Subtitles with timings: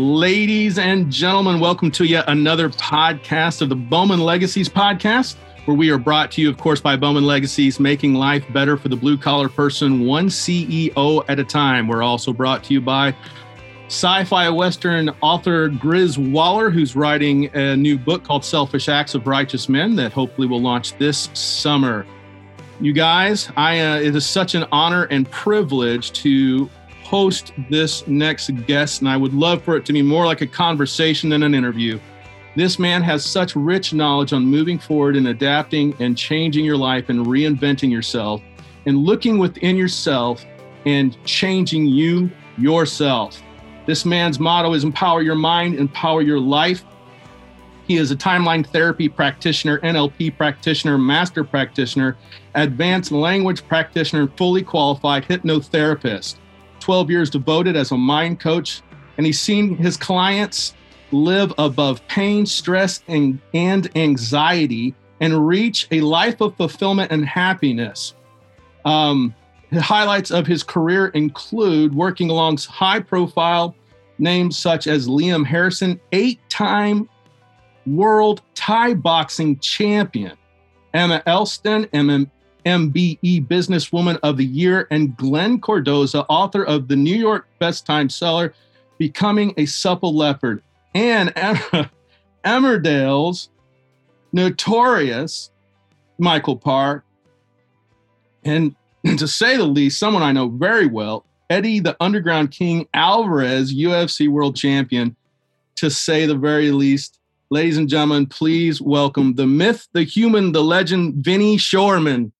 [0.00, 5.90] Ladies and gentlemen, welcome to yet another podcast of the Bowman Legacies podcast, where we
[5.90, 9.18] are brought to you, of course, by Bowman Legacies, making life better for the blue
[9.18, 11.86] collar person, one CEO at a time.
[11.86, 13.14] We're also brought to you by
[13.88, 19.26] sci fi Western author Grizz Waller, who's writing a new book called Selfish Acts of
[19.26, 22.06] Righteous Men that hopefully will launch this summer.
[22.80, 26.70] You guys, I uh, it is such an honor and privilege to
[27.10, 30.46] host this next guest, and I would love for it to be more like a
[30.46, 31.98] conversation than an interview.
[32.54, 37.08] This man has such rich knowledge on moving forward and adapting and changing your life
[37.08, 38.40] and reinventing yourself
[38.86, 40.44] and looking within yourself
[40.86, 43.42] and changing you yourself.
[43.86, 46.84] This man's motto is empower your mind, empower your life.
[47.88, 52.16] He is a timeline therapy practitioner, NLP practitioner, master practitioner,
[52.54, 56.36] advanced language practitioner, fully qualified hypnotherapist.
[56.80, 58.82] 12 years devoted as a mind coach,
[59.16, 60.74] and he's seen his clients
[61.12, 68.14] live above pain, stress, and, and anxiety and reach a life of fulfillment and happiness.
[68.84, 69.34] Um,
[69.70, 73.74] the highlights of his career include working alongside high profile
[74.18, 77.08] names such as Liam Harrison, eight time
[77.86, 80.36] world Thai boxing champion,
[80.92, 82.30] Emma Elston, MM,
[82.64, 88.08] MBE Businesswoman of the Year, and Glen Cordoza, author of the New York Best Time
[88.08, 88.54] Seller,
[88.98, 90.62] Becoming a Supple Leopard,
[90.94, 91.34] and
[92.44, 93.48] Emmerdale's
[94.32, 95.50] notorious
[96.18, 97.02] Michael Parr,
[98.44, 98.74] and
[99.16, 104.28] to say the least, someone I know very well, Eddie the Underground King Alvarez, UFC
[104.28, 105.16] World Champion,
[105.76, 107.18] to say the very least.
[107.50, 112.30] Ladies and gentlemen, please welcome the myth, the human, the legend, Vinny Shoreman.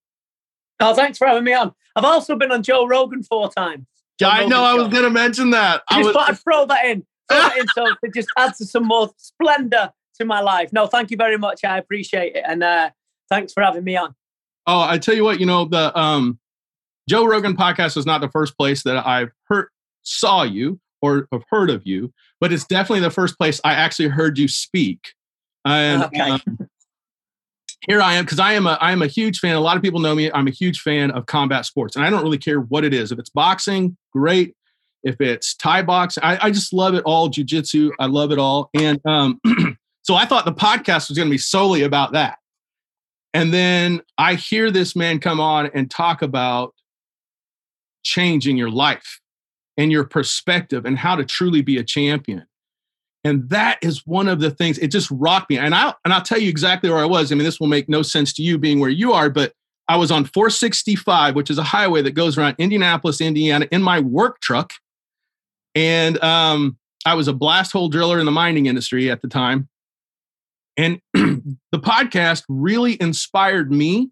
[0.81, 1.73] Oh, thanks for having me on.
[1.97, 3.86] I've also been on Joe Rogan four times.
[4.18, 4.63] Joe I know.
[4.63, 5.83] I was going to mention that.
[5.91, 6.14] I, I just was...
[6.14, 7.07] thought I'd throw that in.
[7.30, 10.73] Throw that in so it just adds some more splendor to my life.
[10.73, 11.64] No, thank you very much.
[11.64, 12.90] I appreciate it, and uh,
[13.29, 14.14] thanks for having me on.
[14.67, 16.39] Oh, I tell you what, you know the um,
[17.08, 19.69] Joe Rogan podcast is not the first place that I've heard
[20.02, 24.08] saw you or have heard of you, but it's definitely the first place I actually
[24.08, 25.13] heard you speak.
[25.64, 26.20] And okay.
[26.20, 26.42] um,
[27.86, 29.57] here I am because I am a I am a huge fan.
[29.57, 30.30] A lot of people know me.
[30.33, 33.13] I'm a huge fan of combat sports, and I don't really care what it is.
[33.13, 34.55] If it's boxing, great.
[35.02, 37.29] If it's Thai boxing, I, I just love it all.
[37.29, 38.69] Jiu-jitsu, I love it all.
[38.74, 39.40] And um,
[40.02, 42.39] so I thought the podcast was going to be solely about that.
[43.33, 46.74] And then I hear this man come on and talk about
[48.02, 49.20] changing your life
[49.79, 52.45] and your perspective and how to truly be a champion.
[53.23, 55.58] And that is one of the things, it just rocked me.
[55.58, 57.31] And I'll, and I'll tell you exactly where I was.
[57.31, 59.53] I mean, this will make no sense to you being where you are, but
[59.89, 64.01] I was on 465, which is a highway that goes around Indianapolis, Indiana, in my
[64.01, 64.73] work truck.
[65.75, 69.69] And um, I was a blast hole driller in the mining industry at the time.
[70.77, 74.11] And the podcast really inspired me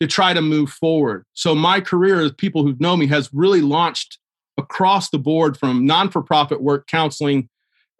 [0.00, 1.24] to try to move forward.
[1.34, 4.18] So my career, as people who know me, has really launched
[4.58, 7.48] across the board from non for profit work, counseling,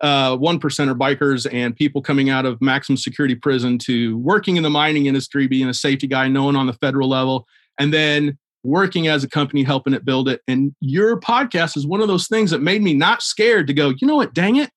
[0.03, 4.63] uh, one percenter bikers and people coming out of maximum security prison to working in
[4.63, 7.47] the mining industry, being a safety guy, known on the federal level,
[7.79, 10.41] and then working as a company, helping it build it.
[10.47, 13.93] And your podcast is one of those things that made me not scared to go,
[14.01, 14.71] you know what, dang it,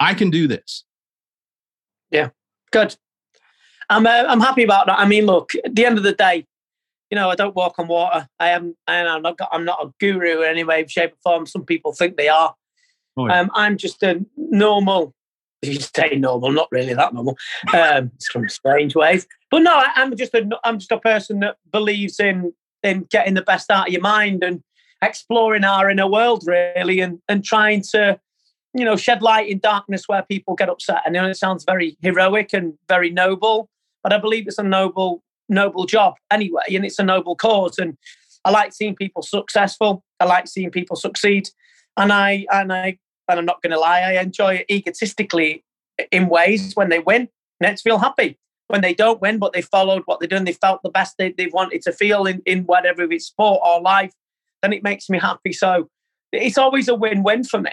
[0.00, 0.84] I can do this.
[2.10, 2.30] Yeah,
[2.72, 2.96] good.
[3.90, 4.98] I'm uh, I'm happy about that.
[4.98, 6.46] I mean, look, at the end of the day,
[7.10, 8.28] you know, I don't walk on water.
[8.38, 9.38] I am, I'm not.
[9.50, 11.46] I'm not a guru in any way, shape, or form.
[11.46, 12.54] Some people think they are.
[13.30, 15.14] Um, I'm just a normal.
[15.62, 17.36] If you say normal, not really that normal.
[17.74, 20.48] Um, it's from strange ways, but no, I, I'm just a.
[20.62, 22.52] I'm just a person that believes in
[22.82, 24.62] in getting the best out of your mind and
[25.02, 28.20] exploring our inner world, really, and and trying to,
[28.72, 31.02] you know, shed light in darkness where people get upset.
[31.04, 33.68] And it sounds very heroic and very noble,
[34.02, 37.78] but I believe it's a noble noble job anyway, and it's a noble cause.
[37.78, 37.96] And
[38.44, 40.04] I like seeing people successful.
[40.20, 41.48] I like seeing people succeed,
[41.96, 42.98] and I and I
[43.28, 45.64] and I'm not going to lie, I enjoy it egotistically
[46.10, 47.28] in ways when they win.
[47.60, 48.38] Let's feel happy.
[48.68, 51.32] When they don't win, but they followed what they're doing, they felt the best they,
[51.32, 54.12] they wanted to feel in, in whatever it's sport or life,
[54.62, 55.52] then it makes me happy.
[55.52, 55.88] So
[56.32, 57.70] it's always a win win for me.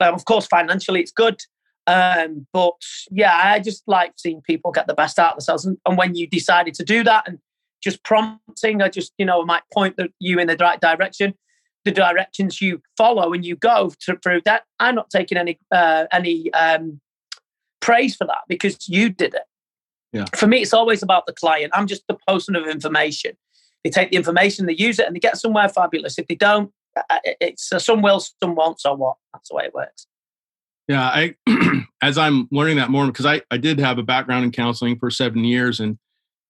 [0.00, 1.40] Um, of course, financially, it's good.
[1.86, 2.74] Um, but
[3.10, 5.64] yeah, I just like seeing people get the best out of themselves.
[5.64, 7.38] And, and when you decided to do that and
[7.82, 11.34] just prompting, I just, you know, might point the, you in the right direction
[11.84, 14.64] the directions you follow and you go to, through that.
[14.80, 17.00] I'm not taking any uh, any um,
[17.80, 19.42] praise for that because you did it.
[20.12, 20.26] Yeah.
[20.36, 21.72] For me, it's always about the client.
[21.74, 23.32] I'm just the person of information.
[23.82, 26.18] They take the information, they use it, and they get somewhere fabulous.
[26.18, 29.16] If they don't, uh, uh, it's uh, some will, some won't, so what?
[29.32, 30.06] That's the way it works.
[30.88, 31.34] Yeah, I
[32.02, 35.10] as I'm learning that more because I I did have a background in counseling for
[35.10, 35.98] seven years and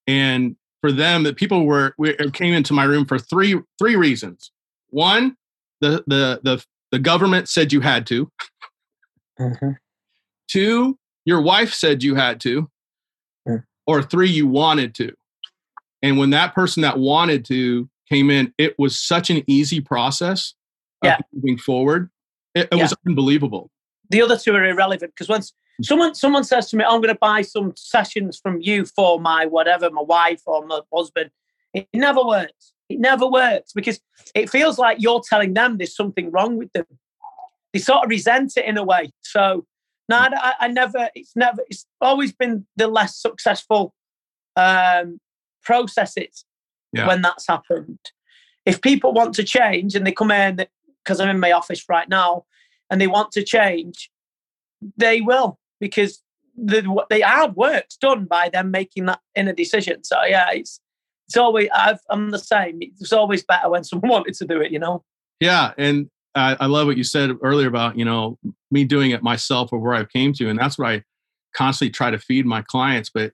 [0.06, 4.50] and for them that people were we, came into my room for three three reasons.
[4.94, 5.36] One,
[5.80, 8.30] the the the the government said you had to.
[9.40, 9.70] Mm-hmm.
[10.46, 12.70] Two, your wife said you had to.
[13.48, 13.64] Mm.
[13.88, 15.12] Or three, you wanted to.
[16.00, 20.54] And when that person that wanted to came in, it was such an easy process
[21.02, 21.18] yeah.
[21.32, 22.08] moving forward.
[22.54, 22.82] It, it yeah.
[22.84, 23.72] was unbelievable.
[24.10, 25.52] The other two are irrelevant because once
[25.82, 25.86] mm.
[25.86, 29.46] someone someone says to me, "I'm going to buy some sessions from you for my
[29.46, 31.30] whatever, my wife or my husband,"
[31.72, 32.73] it never works.
[32.88, 34.00] It never works because
[34.34, 36.86] it feels like you're telling them there's something wrong with them.
[37.72, 39.12] They sort of resent it in a way.
[39.22, 39.66] So
[40.08, 40.16] no.
[40.16, 41.08] I, I never.
[41.14, 41.62] It's never.
[41.68, 43.94] It's always been the less successful
[44.56, 45.18] um,
[45.62, 46.44] processes
[46.92, 47.06] yeah.
[47.06, 47.98] when that's happened.
[48.66, 50.66] If people want to change and they come in
[51.02, 52.44] because I'm in my office right now
[52.90, 54.10] and they want to change,
[54.96, 56.22] they will because
[56.56, 60.04] the the hard work's done by them making that inner decision.
[60.04, 60.80] So yeah, it's
[61.26, 62.78] it's always i am the same.
[62.80, 65.02] It's always better when someone wanted to do it, you know.
[65.40, 68.38] Yeah, and I, I love what you said earlier about you know
[68.70, 71.02] me doing it myself or where I came to, and that's what I
[71.54, 73.10] constantly try to feed my clients.
[73.12, 73.32] But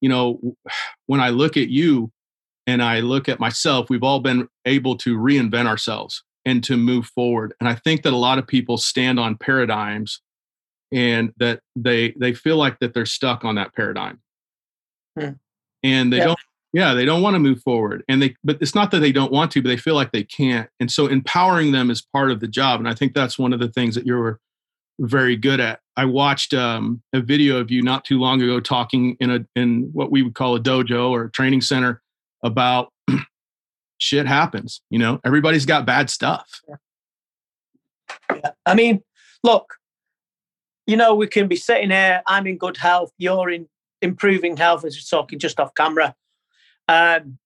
[0.00, 0.40] you know,
[1.06, 2.10] when I look at you
[2.66, 7.06] and I look at myself, we've all been able to reinvent ourselves and to move
[7.06, 7.54] forward.
[7.60, 10.20] And I think that a lot of people stand on paradigms
[10.92, 14.20] and that they they feel like that they're stuck on that paradigm.
[15.18, 15.30] Hmm.
[15.82, 16.26] And they yeah.
[16.26, 16.38] don't
[16.72, 18.04] yeah, they don't want to move forward.
[18.08, 20.22] And they but it's not that they don't want to, but they feel like they
[20.22, 20.68] can't.
[20.78, 22.80] And so empowering them is part of the job.
[22.80, 24.38] And I think that's one of the things that you're
[25.00, 25.80] very good at.
[25.96, 29.90] I watched um, a video of you not too long ago talking in a in
[29.92, 32.00] what we would call a dojo or a training center
[32.44, 32.92] about
[33.98, 34.80] shit happens.
[34.90, 36.60] You know, everybody's got bad stuff.
[36.68, 38.50] Yeah.
[38.64, 39.02] I mean,
[39.42, 39.74] look,
[40.86, 42.22] you know, we can be sitting here.
[42.26, 43.12] I'm in good health.
[43.18, 43.68] You're in
[44.02, 46.14] improving health as you're talking just off camera.
[46.90, 47.38] Um,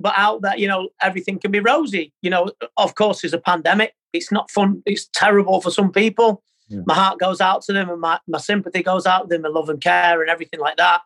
[0.00, 2.12] but out there, you know, everything can be rosy.
[2.22, 3.94] You know, of course, there's a pandemic.
[4.12, 4.82] It's not fun.
[4.86, 6.42] It's terrible for some people.
[6.68, 6.80] Yeah.
[6.86, 9.54] My heart goes out to them and my, my sympathy goes out to them and
[9.54, 11.02] love and care and everything like that.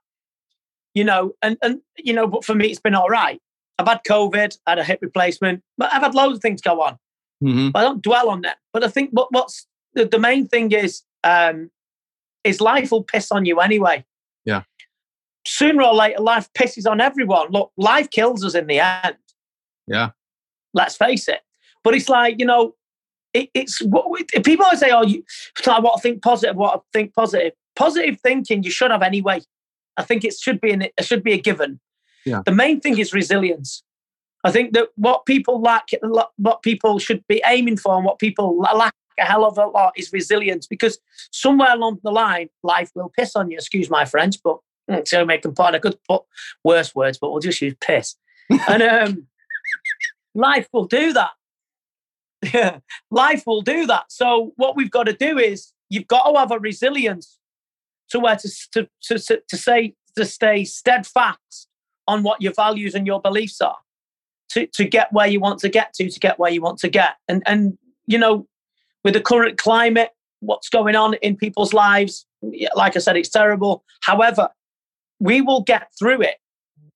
[0.94, 3.40] You know, and, and, you know, but for me, it's been all right.
[3.78, 6.80] I've had COVID, I had a hip replacement, but I've had loads of things go
[6.82, 6.98] on.
[7.42, 7.76] Mm-hmm.
[7.76, 8.58] I don't dwell on that.
[8.72, 11.70] But I think what, what's the, the main thing is, um,
[12.44, 14.04] is life will piss on you anyway.
[15.46, 17.50] Sooner or later, life pisses on everyone.
[17.50, 19.16] Look, life kills us in the end.
[19.86, 20.10] Yeah.
[20.74, 21.40] Let's face it.
[21.82, 22.74] But it's like, you know,
[23.32, 24.04] it, it's what
[24.44, 25.24] people always say, oh, you,
[25.66, 27.52] I want to think positive, what I think positive.
[27.74, 29.40] Positive thinking you should have anyway.
[29.96, 31.80] I think it should be an, it should be a given.
[32.26, 32.42] Yeah.
[32.44, 33.82] The main thing is resilience.
[34.44, 35.88] I think that what people lack,
[36.36, 39.92] what people should be aiming for, and what people lack a hell of a lot
[39.96, 40.66] is resilience.
[40.66, 40.98] Because
[41.30, 43.56] somewhere along the line, life will piss on you.
[43.56, 44.58] Excuse my French, but
[44.90, 45.74] mm, so making point.
[45.74, 46.22] I could put
[46.64, 48.16] worse words, but we'll just use piss.
[48.68, 49.26] and um,
[50.34, 51.30] life will do that.
[52.54, 52.78] Yeah,
[53.10, 54.04] life will do that.
[54.08, 57.38] So what we've got to do is you've got to have a resilience
[58.10, 61.68] to where to to to, to say to stay steadfast
[62.08, 63.76] on what your values and your beliefs are
[64.50, 66.88] to to get where you want to get to to get where you want to
[66.88, 68.46] get and and you know
[69.04, 70.10] with the current climate
[70.40, 72.26] what's going on in people's lives
[72.74, 74.48] like i said it's terrible however
[75.20, 76.36] we will get through it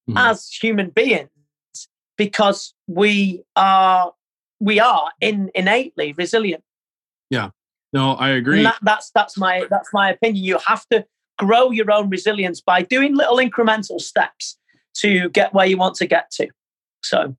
[0.08, 0.16] mm-hmm.
[0.16, 1.28] as human beings
[2.16, 4.12] because we are
[4.60, 6.64] we are in, innately resilient.
[7.30, 7.50] Yeah.
[7.92, 8.62] No, I agree.
[8.62, 10.44] That, that's that's my that's my opinion.
[10.44, 11.04] You have to
[11.38, 14.58] grow your own resilience by doing little incremental steps
[14.94, 16.48] to get where you want to get to.
[17.02, 17.36] So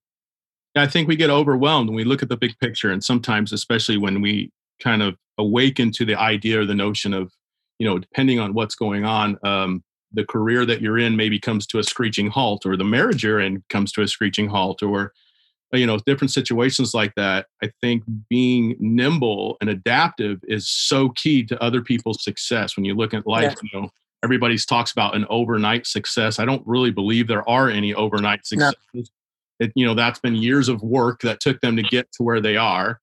[0.75, 3.97] I think we get overwhelmed when we look at the big picture and sometimes especially
[3.97, 4.51] when we
[4.81, 7.31] kind of awaken to the idea or the notion of,
[7.79, 9.83] you know, depending on what's going on, um,
[10.15, 13.39] the career that you're in maybe comes to a screeching halt or the marriage you're
[13.39, 15.11] in comes to a screeching halt or
[15.73, 21.09] uh, you know different situations like that i think being nimble and adaptive is so
[21.09, 23.69] key to other people's success when you look at life yeah.
[23.73, 23.89] you know
[24.23, 28.75] everybody's talks about an overnight success i don't really believe there are any overnight successes
[28.93, 29.03] no.
[29.59, 32.41] it, you know that's been years of work that took them to get to where
[32.41, 32.99] they are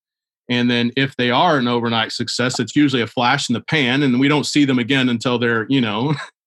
[0.49, 4.03] and then if they are an overnight success it's usually a flash in the pan
[4.03, 6.15] and we don't see them again until they're you know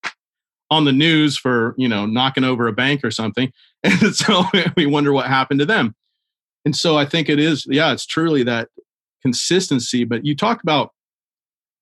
[0.72, 3.52] on the news for you know knocking over a bank or something
[3.84, 4.44] and so
[4.76, 5.96] we wonder what happened to them
[6.66, 8.70] and so I think it is, yeah, it's truly that
[9.22, 10.04] consistency.
[10.04, 10.92] But you talk about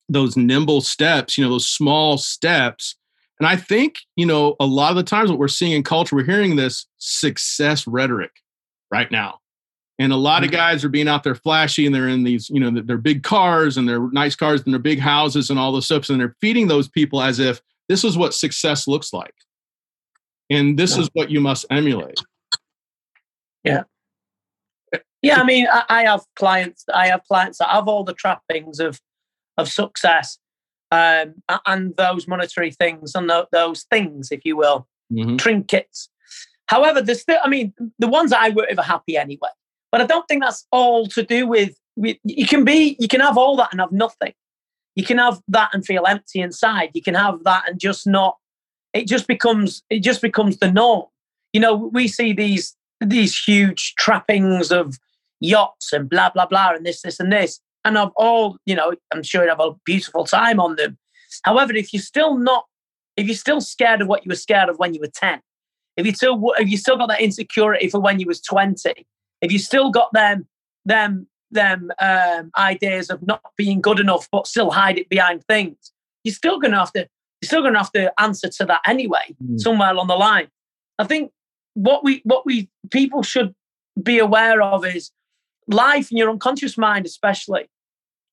[0.10, 2.98] those nimble steps, you know, those small steps.
[3.40, 6.16] And I think, you know, a lot of the times what we're seeing in culture,
[6.16, 8.32] we're hearing this success rhetoric
[8.92, 9.40] right now.
[10.00, 10.58] And a lot of mm-hmm.
[10.58, 13.78] guys are being out there flashy and they're in these, you know, their big cars
[13.78, 16.10] and their nice cars and their big houses and all this stuff.
[16.10, 19.34] And they're feeding those people as if this is what success looks like.
[20.50, 21.04] And this yeah.
[21.04, 22.20] is what you must emulate.
[23.64, 23.84] Yeah.
[25.22, 26.84] Yeah, I mean, I, I, have clients.
[26.94, 29.00] I have clients that have all the trappings of
[29.58, 30.38] of success,
[30.92, 31.36] um,
[31.66, 35.38] and those monetary things and the, those things, if you will, mm-hmm.
[35.38, 36.10] trinkets.
[36.66, 37.40] However, there's still.
[37.42, 39.48] I mean, the ones I work with are happy anyway.
[39.94, 43.22] But I don't think that's all to do with, with you can be you can
[43.22, 44.34] have all that and have nothing.
[44.96, 46.92] You can have that and feel empty inside.
[46.94, 48.38] You can have that and just not.
[48.94, 51.06] It just becomes it just becomes the norm.
[51.52, 54.98] You know, we see these these huge trappings of
[55.40, 58.94] yachts and blah blah blah and this this and this and of all you know
[59.14, 60.98] i'm sure you have a beautiful time on them
[61.44, 62.66] however if you're still not
[63.18, 65.42] if you're still scared of what you were scared of when you were 10
[65.98, 69.06] if you still if you still got that insecurity for when you was 20
[69.42, 70.48] if you still got them
[70.86, 75.92] them them um, ideas of not being good enough but still hide it behind things
[76.24, 77.08] you're still going to have to
[77.42, 79.60] you're still going to have to answer to that anyway mm.
[79.60, 80.48] somewhere along the line
[81.00, 81.32] i think
[81.74, 83.54] what we what we people should
[84.02, 85.12] be aware of is
[85.68, 87.70] life in your unconscious mind especially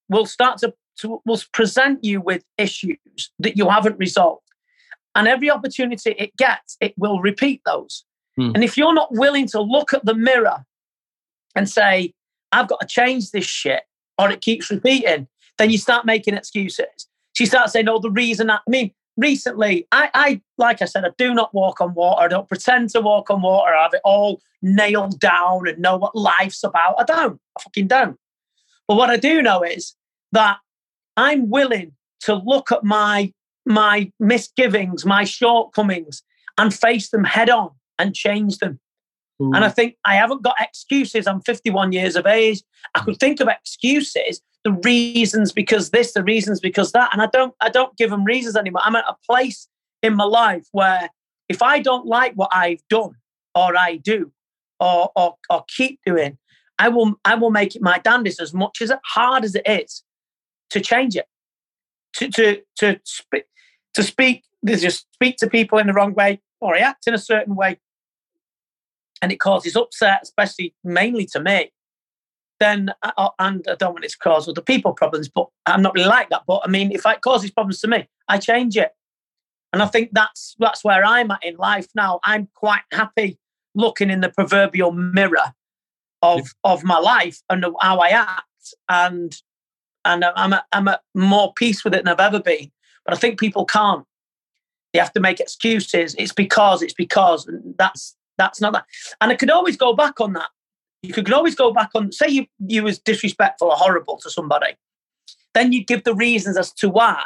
[0.09, 2.99] will start to, to will present you with issues
[3.39, 4.43] that you haven't resolved
[5.15, 8.05] and every opportunity it gets it will repeat those
[8.39, 8.53] mm.
[8.55, 10.65] and if you're not willing to look at the mirror
[11.55, 12.15] and say,
[12.52, 13.83] I've got to change this shit
[14.19, 15.28] or it keeps repeating,
[15.59, 17.09] then you start making excuses.
[17.33, 21.04] She starts saying, oh, the reason I, I mean, recently, I, I, like I said,
[21.04, 22.23] I do not walk on water.
[22.23, 23.75] I don't pretend to walk on water.
[23.75, 26.97] I have it all nailed down and know what life's about.
[26.99, 27.40] I don't.
[27.59, 28.19] I fucking don't.
[28.88, 29.95] But what I do know is
[30.33, 30.59] that
[31.16, 33.33] I'm willing to look at my
[33.66, 36.23] my misgivings, my shortcomings,
[36.59, 38.80] and face them head on and change them.
[39.41, 39.57] Mm.
[39.57, 41.27] And I think I haven't got excuses.
[41.27, 42.63] I'm 51 years of age.
[42.95, 47.11] I could think of excuses, the reasons because this, the reasons because that.
[47.13, 48.83] And I don't, I don't give them reasons anymore.
[48.85, 49.67] I'm at a place
[50.03, 51.09] in my life where
[51.49, 53.13] if I don't like what I've done
[53.55, 54.31] or I do
[54.79, 56.37] or, or, or keep doing,
[56.79, 60.03] I will, I will make it my dandis as much as hard as it is
[60.71, 61.27] to change it,
[62.17, 63.45] to, to, to speak,
[63.95, 67.19] to speak, to just speak to people in the wrong way or react in a
[67.19, 67.79] certain way
[69.23, 71.71] and it causes upset, especially mainly to me,
[72.61, 75.83] then uh, uh, and I don't want it to cause other people problems, but I'm
[75.83, 76.43] not really like that.
[76.47, 78.93] But I mean, if it causes problems to me, I change it,
[79.73, 82.21] and I think that's that's where I'm at in life now.
[82.23, 83.39] I'm quite happy
[83.75, 85.55] looking in the proverbial mirror
[86.23, 86.73] of yeah.
[86.73, 89.35] of my life and how I act, and
[90.05, 92.71] and I'm at, I'm at more peace with it than I've ever been.
[93.05, 94.05] But I think people can't.
[94.93, 96.15] They have to make excuses.
[96.19, 98.85] It's because it's because, and that's that's not that.
[99.21, 100.49] And I could always go back on that.
[101.03, 104.73] You could always go back on, say you, you was disrespectful or horrible to somebody.
[105.55, 107.25] Then you give the reasons as to why.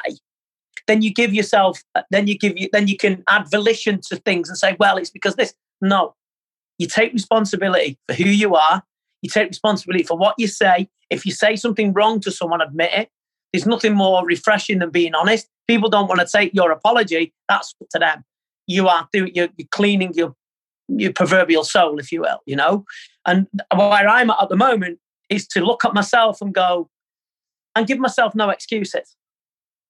[0.87, 4.49] Then you give yourself, then you give you, then you can add volition to things
[4.49, 5.55] and say, well, it's because this.
[5.81, 6.15] No,
[6.79, 8.83] you take responsibility for who you are.
[9.23, 10.89] You take responsibility for what you say.
[11.11, 13.09] If you say something wrong to someone, admit it.
[13.53, 15.49] There's nothing more refreshing than being honest.
[15.69, 17.33] People don't want to take your apology.
[17.49, 18.25] That's to them.
[18.67, 19.33] You are doing.
[19.35, 20.35] You're, you're cleaning your
[20.89, 22.85] your proverbial soul, if you will, you know.
[23.27, 24.99] And where I'm at at the moment
[25.29, 26.91] is to look at myself and go
[27.75, 29.17] and give myself no excuses.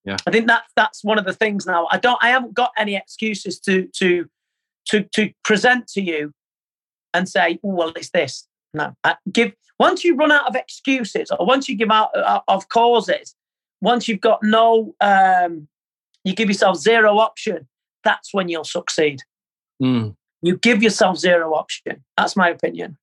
[0.05, 0.17] Yeah.
[0.27, 1.89] I think that that's one of the things now.
[1.91, 4.27] I don't I haven't got any excuses to to
[4.91, 6.33] to to present to you
[7.15, 8.47] and say, oh, well, it's this.
[8.75, 8.95] No.
[9.03, 12.69] I give once you run out of excuses or once you give out uh, of
[12.69, 13.35] causes,
[13.81, 15.69] once you've got no um
[16.23, 17.67] you give yourself zero option,
[18.03, 19.21] that's when you'll succeed.
[19.83, 20.17] Mm.
[20.45, 22.05] You give yourself zero option.
[22.19, 22.99] That's my opinion.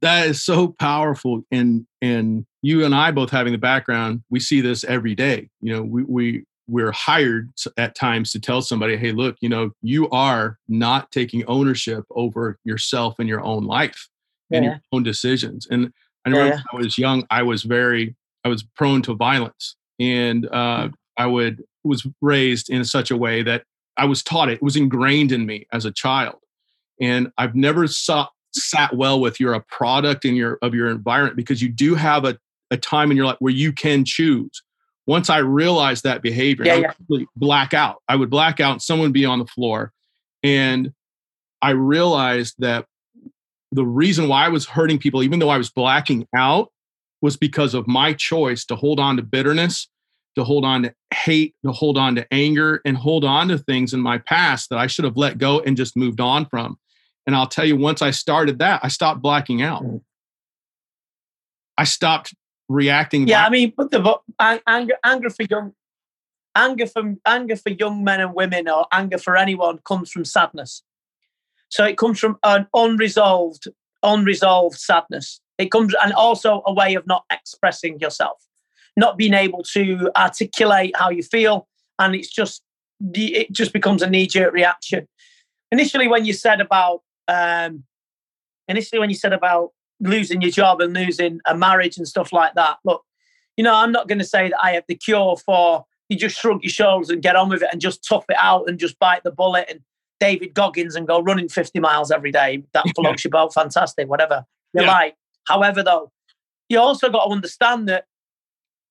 [0.00, 1.42] That is so powerful.
[1.50, 5.50] And and you and I both having the background, we see this every day.
[5.60, 9.70] You know, we we we're hired at times to tell somebody, hey, look, you know,
[9.82, 14.08] you are not taking ownership over yourself and your own life
[14.50, 15.68] and your own decisions.
[15.70, 15.92] And
[16.24, 16.62] I remember yeah.
[16.72, 19.76] when I was young, I was very, I was prone to violence.
[20.00, 20.92] And uh, mm.
[21.16, 23.62] I would was raised in such a way that
[23.96, 24.54] I was taught it.
[24.54, 26.36] It was ingrained in me as a child
[27.00, 31.36] and I've never saw, sat well with you're a product in your of your environment
[31.36, 32.38] because you do have a,
[32.70, 34.62] a time in your life where you can choose.
[35.06, 37.26] Once I realized that behavior, yeah, I would yeah.
[37.36, 38.02] black out.
[38.08, 39.92] I would black out and someone would be on the floor.
[40.42, 40.92] And
[41.62, 42.86] I realized that
[43.72, 46.72] the reason why I was hurting people, even though I was blacking out,
[47.22, 49.88] was because of my choice to hold on to bitterness,
[50.36, 53.94] to hold on to hate, to hold on to anger, and hold on to things
[53.94, 56.78] in my past that I should have let go and just moved on from.
[57.26, 59.82] And I'll tell you, once I started that, I stopped blacking out.
[59.82, 60.00] Mm.
[61.76, 62.34] I stopped
[62.68, 63.26] reacting.
[63.28, 64.18] Yeah, I mean, but the
[64.66, 65.72] anger, anger for young,
[66.54, 70.82] anger from anger for young men and women, or anger for anyone, comes from sadness.
[71.68, 73.68] So it comes from an unresolved,
[74.02, 75.40] unresolved sadness.
[75.58, 78.38] It comes, and also a way of not expressing yourself,
[78.96, 81.66] not being able to articulate how you feel,
[81.98, 82.62] and it's just
[83.12, 85.08] it just becomes a knee jerk reaction.
[85.72, 87.84] Initially, when you said about um,
[88.68, 92.54] initially when you said about losing your job and losing a marriage and stuff like
[92.54, 93.04] that, look,
[93.56, 96.38] you know, I'm not going to say that I have the cure for you just
[96.38, 98.98] shrug your shoulders and get on with it and just tough it out and just
[98.98, 99.80] bite the bullet and
[100.20, 102.62] David Goggins and go running 50 miles every day.
[102.72, 104.90] That floats your boat, fantastic, whatever you yeah.
[104.90, 105.16] like.
[105.48, 106.12] However, though,
[106.68, 108.04] you also got to understand that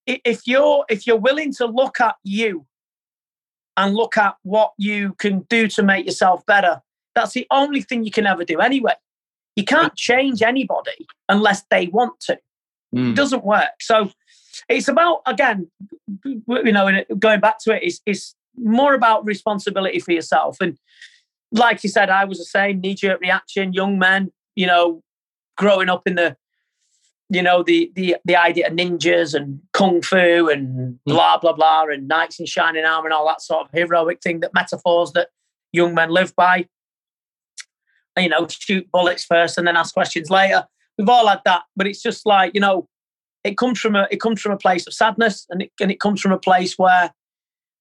[0.06, 2.66] if you're if you're willing to look at you
[3.76, 6.82] and look at what you can do to make yourself better,
[7.16, 8.94] that's the only thing you can ever do anyway.
[9.56, 12.38] You can't change anybody unless they want to.
[12.94, 13.12] Mm.
[13.12, 13.82] It doesn't work.
[13.82, 14.12] So
[14.70, 15.70] it's about again,
[16.24, 17.84] you know, going back to it.
[17.84, 20.58] it is is more about responsibility for yourself.
[20.62, 20.78] And
[21.52, 23.74] like you said, I was the same knee jerk reaction.
[23.74, 25.02] Young men, you know,
[25.58, 26.36] growing up in the,
[27.30, 30.98] you know, the the the idea of ninjas and kung fu and mm.
[31.06, 34.42] blah blah blah and knights in shining armor and all that sort of heroic thing
[34.42, 35.30] that metaphors that
[35.72, 36.66] young men live by
[38.18, 40.66] you know, shoot bullets first and then ask questions later.
[40.98, 42.88] We've all had that, but it's just like you know,
[43.44, 46.00] it comes from a it comes from a place of sadness, and it and it
[46.00, 47.14] comes from a place where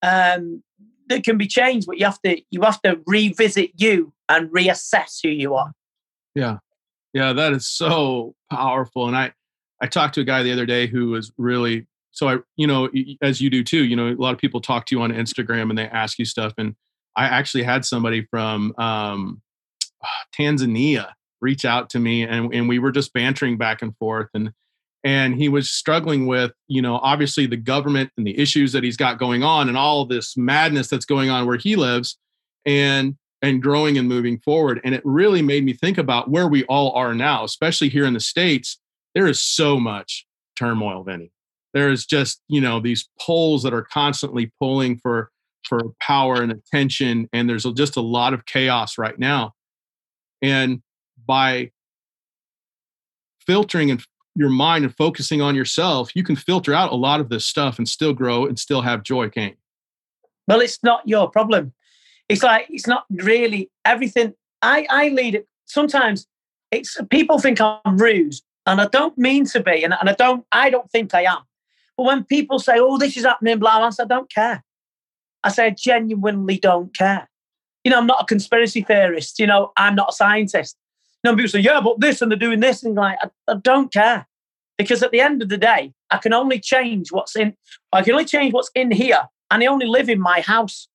[0.03, 0.63] um,
[1.11, 5.19] it can be changed, but you have to you have to revisit you and reassess
[5.23, 5.73] who you are.
[6.35, 6.59] Yeah,
[7.13, 9.07] yeah, that is so powerful.
[9.07, 9.33] And I
[9.81, 12.91] I talked to a guy the other day who was really so I you know
[13.23, 13.85] as you do too.
[13.85, 16.25] You know, a lot of people talk to you on Instagram and they ask you
[16.25, 16.75] stuff, and
[17.17, 19.41] I actually had somebody from um,
[20.39, 24.53] Tanzania reach out to me and, and we were just bantering back and forth and
[25.05, 28.97] and he was struggling with you know obviously the government and the issues that he's
[28.97, 32.19] got going on and all this madness that's going on where he lives
[32.65, 36.65] and and growing and moving forward and it really made me think about where we
[36.65, 38.81] all are now especially here in the states.
[39.15, 40.27] There is so much
[40.59, 41.31] turmoil Vinny.
[41.75, 45.31] There is just you know these poles that are constantly pulling for
[45.65, 49.53] for power and attention and there's just a lot of chaos right now
[50.45, 50.83] and
[51.27, 51.71] by
[53.47, 54.05] filtering and
[54.35, 57.79] your mind and focusing on yourself, you can filter out a lot of this stuff
[57.79, 59.57] and still grow and still have joy, can't
[60.49, 61.73] Well, it's not your problem.
[62.29, 64.35] It's like it's not really everything.
[64.63, 65.47] I I lead it.
[65.67, 66.27] Sometimes
[66.71, 68.35] it's people think I'm rude,
[68.67, 71.43] and I don't mean to be, and, and I don't I don't think I am.
[71.97, 74.65] But when people say, "Oh, this is happening," blah, blah, "I don't care."
[75.43, 77.29] I say, "I genuinely don't care."
[77.85, 79.39] You know, I'm not a conspiracy theorist.
[79.39, 80.77] You know, I'm not a scientist.
[81.23, 82.83] You know, people say, yeah, but this and they're doing this.
[82.83, 84.27] And like, I, I don't care.
[84.77, 87.55] Because at the end of the day, I can only change what's in,
[87.93, 89.29] I can only change what's in here.
[89.51, 90.89] And I only live in my house.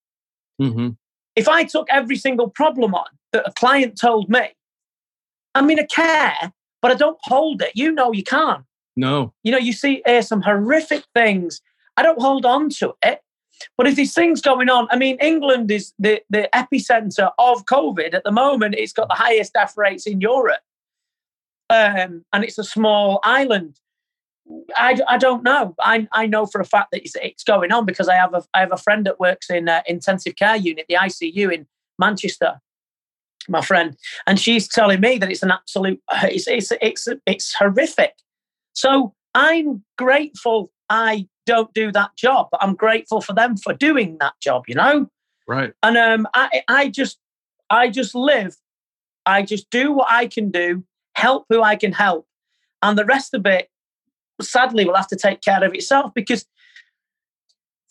[0.61, 0.89] Mm-hmm.
[1.35, 4.49] If I took every single problem on that a client told me,
[5.55, 7.71] I mean, I care, but I don't hold it.
[7.75, 8.65] You know, you can't.
[8.97, 9.33] No.
[9.43, 11.61] You know, you see uh, some horrific things.
[11.95, 13.21] I don't hold on to it.
[13.77, 18.13] But if there's things going on, I mean, England is the, the epicenter of COVID
[18.13, 18.75] at the moment.
[18.77, 20.61] It's got the highest death rates in Europe.
[21.69, 23.79] Um, and it's a small island.
[24.75, 25.75] I, I don't know.
[25.79, 28.43] I, I know for a fact that it's, it's going on because I have a
[28.53, 31.67] I have a friend that works in uh, intensive care unit, the ICU in
[31.99, 32.59] Manchester.
[33.47, 33.95] My friend,
[34.27, 38.13] and she's telling me that it's an absolute it's it's it's it's horrific.
[38.73, 44.17] So I'm grateful I don't do that job, but I'm grateful for them for doing
[44.19, 45.07] that job, you know?
[45.47, 45.73] Right.
[45.83, 47.17] And um, I, I just,
[47.69, 48.55] I just live.
[49.25, 50.83] I just do what I can do,
[51.15, 52.25] help who I can help.
[52.81, 53.69] And the rest of it,
[54.41, 56.45] sadly, will have to take care of itself because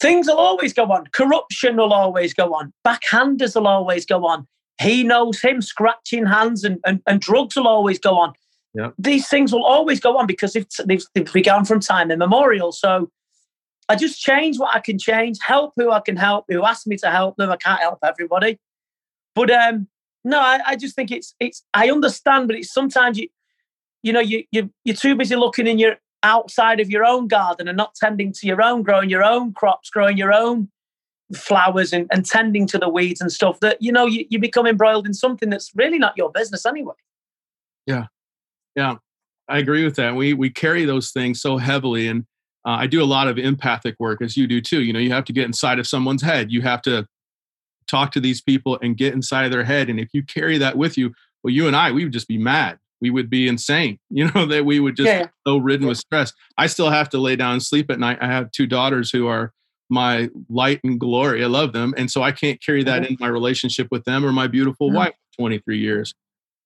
[0.00, 1.06] things will always go on.
[1.12, 2.72] Corruption will always go on.
[2.87, 4.46] Backhanders will always go on.
[4.80, 8.32] He knows him, scratching hands, and, and, and drugs will always go on.
[8.74, 8.90] Yeah.
[8.98, 12.72] These things will always go on because they've, they've begun from time immemorial.
[12.72, 13.11] So
[13.88, 16.96] I just change what I can change, help who I can help, who ask me
[16.98, 17.50] to help them.
[17.50, 18.59] I can't help everybody.
[19.35, 19.88] But um,
[20.24, 23.28] no, I, I just think it's it's I understand, but it's sometimes you
[24.02, 27.68] you know, you you you're too busy looking in your outside of your own garden
[27.68, 30.68] and not tending to your own, growing your own crops, growing your own
[31.35, 34.66] flowers and, and tending to the weeds and stuff that you know you, you become
[34.66, 36.94] embroiled in something that's really not your business anyway.
[37.87, 38.07] Yeah.
[38.76, 38.96] Yeah.
[39.48, 40.14] I agree with that.
[40.14, 42.26] We we carry those things so heavily and
[42.64, 44.83] uh, I do a lot of empathic work, as you do too.
[44.83, 46.52] You know, you have to get inside of someone's head.
[46.52, 47.07] You have to
[47.88, 49.88] talk to these people and get inside of their head.
[49.88, 52.37] And if you carry that with you, well, you and I, we would just be
[52.37, 52.78] mad.
[53.00, 53.98] we would be insane.
[54.11, 55.28] You know that we would just yeah.
[55.46, 56.33] so ridden with stress.
[56.59, 58.18] I still have to lay down and sleep at night.
[58.20, 59.52] I have two daughters who are
[59.88, 61.42] my light and glory.
[61.42, 63.12] I love them, and so I can't carry that mm-hmm.
[63.12, 64.96] in my relationship with them or my beautiful mm-hmm.
[64.96, 65.14] wife.
[65.38, 66.14] Twenty three years,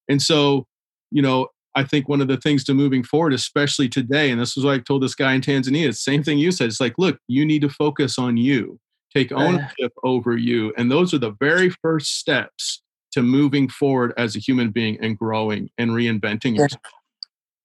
[0.09, 0.67] and so
[1.11, 4.57] you know I think one of the things to moving forward, especially today, and this
[4.57, 6.69] is what I told this guy in Tanzania, same thing you said.
[6.69, 8.79] It's like, look, you need to focus on you,
[9.15, 9.45] take uh-huh.
[9.45, 10.73] ownership over you.
[10.77, 12.83] And those are the very first steps
[13.13, 16.83] to moving forward as a human being and growing and reinventing yourself.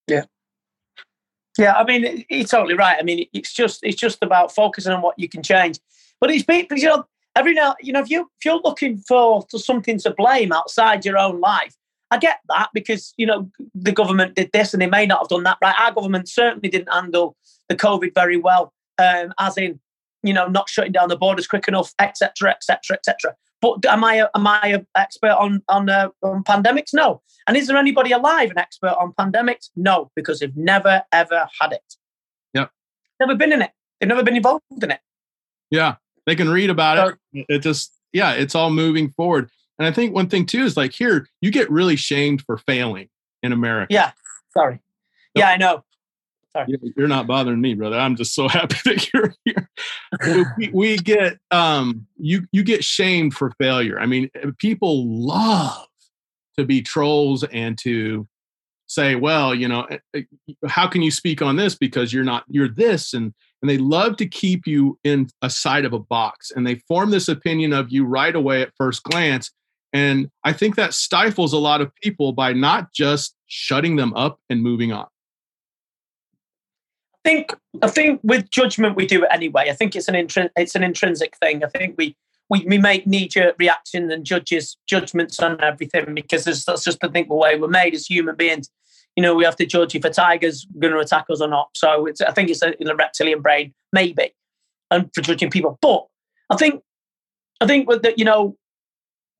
[0.07, 0.23] Yeah.
[1.57, 2.97] Yeah, I mean, you're totally right.
[2.99, 5.79] I mean, it's just it's just about focusing on what you can change.
[6.21, 9.43] But it's because you know, every now, you know, if you if you're looking for,
[9.49, 11.73] for something to blame outside your own life,
[12.11, 15.29] I get that because you know the government did this and they may not have
[15.29, 15.75] done that right.
[15.79, 17.35] Our government certainly didn't handle
[17.69, 19.79] the COVID very well, um, as in
[20.23, 23.35] you know not shutting down the borders quick enough, etc., etc., etc.
[23.61, 26.93] But am I a, am I an expert on on, uh, on pandemics?
[26.93, 27.21] No.
[27.47, 29.69] And is there anybody alive an expert on pandemics?
[29.75, 31.95] No, because they've never ever had it.
[32.53, 32.67] Yeah,
[33.19, 33.71] never been in it.
[33.99, 34.99] They've never been involved in it.
[35.71, 37.45] Yeah, they can read about so, it.
[37.49, 39.49] It just yeah, it's all moving forward.
[39.79, 43.09] And I think one thing too is like here, you get really shamed for failing
[43.43, 43.93] in America.
[43.93, 44.11] Yeah.
[44.51, 44.79] Sorry.
[45.35, 45.83] Yeah, I know.
[46.51, 46.75] Sorry.
[46.95, 47.97] You're not bothering me, brother.
[47.97, 49.69] I'm just so happy that you're here.
[50.57, 53.99] we, we get um you you get shamed for failure.
[53.99, 55.87] I mean, eh, people love
[56.57, 58.27] to be trolls and to
[58.87, 60.21] say, well, you know, eh, eh,
[60.67, 64.17] how can you speak on this because you're not you're this and and they love
[64.17, 67.91] to keep you in a side of a box and they form this opinion of
[67.91, 69.51] you right away at first glance
[69.93, 74.39] and I think that stifles a lot of people by not just shutting them up
[74.49, 75.07] and moving on.
[77.25, 79.69] I think I think with judgment we do it anyway.
[79.69, 80.15] I think it's an
[80.55, 81.63] it's an intrinsic thing.
[81.63, 82.15] I think we
[82.49, 87.09] we, we make knee jerk reactions and judges judgments on everything because that's just the
[87.09, 88.69] thing the way we're made as human beings.
[89.15, 91.69] You know, we have to judge if a tiger's going to attack us or not.
[91.75, 94.31] So I think it's a, in the reptilian brain, maybe,
[94.91, 95.77] and for judging people.
[95.81, 96.05] But
[96.49, 96.83] I think
[97.59, 98.55] I think that, you know,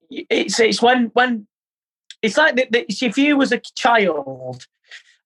[0.10, 1.48] it's it's when when
[2.22, 4.65] it's like the, the, if you was a child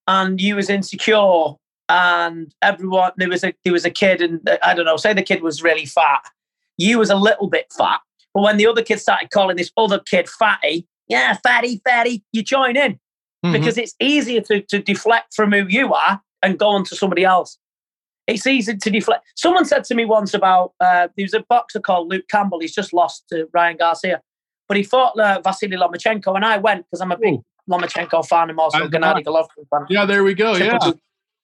[0.06, 1.54] and you was insecure
[1.88, 5.22] and everyone there was a there was a kid and I don't know say the
[5.22, 6.22] kid was really fat
[6.78, 8.00] you was a little bit fat
[8.34, 12.42] but when the other kid started calling this other kid fatty yeah fatty fatty you
[12.42, 12.98] join in.
[13.44, 13.54] Mm-hmm.
[13.54, 17.24] because it's easier to, to deflect from who you are and go on to somebody
[17.24, 17.58] else.
[18.28, 19.24] It's easy to deflect.
[19.34, 22.72] Someone said to me once about uh, there was a boxer called Luke Campbell he's
[22.72, 24.20] just lost to Ryan Garcia
[24.72, 27.44] but he fought uh, Vasily Lomachenko, and I went because I'm a big Ooh.
[27.70, 28.48] Lomachenko fan.
[28.48, 29.84] I'm also Gennady Golovkin fan.
[29.90, 30.56] Yeah, there we go.
[30.56, 31.00] Triple yeah, G.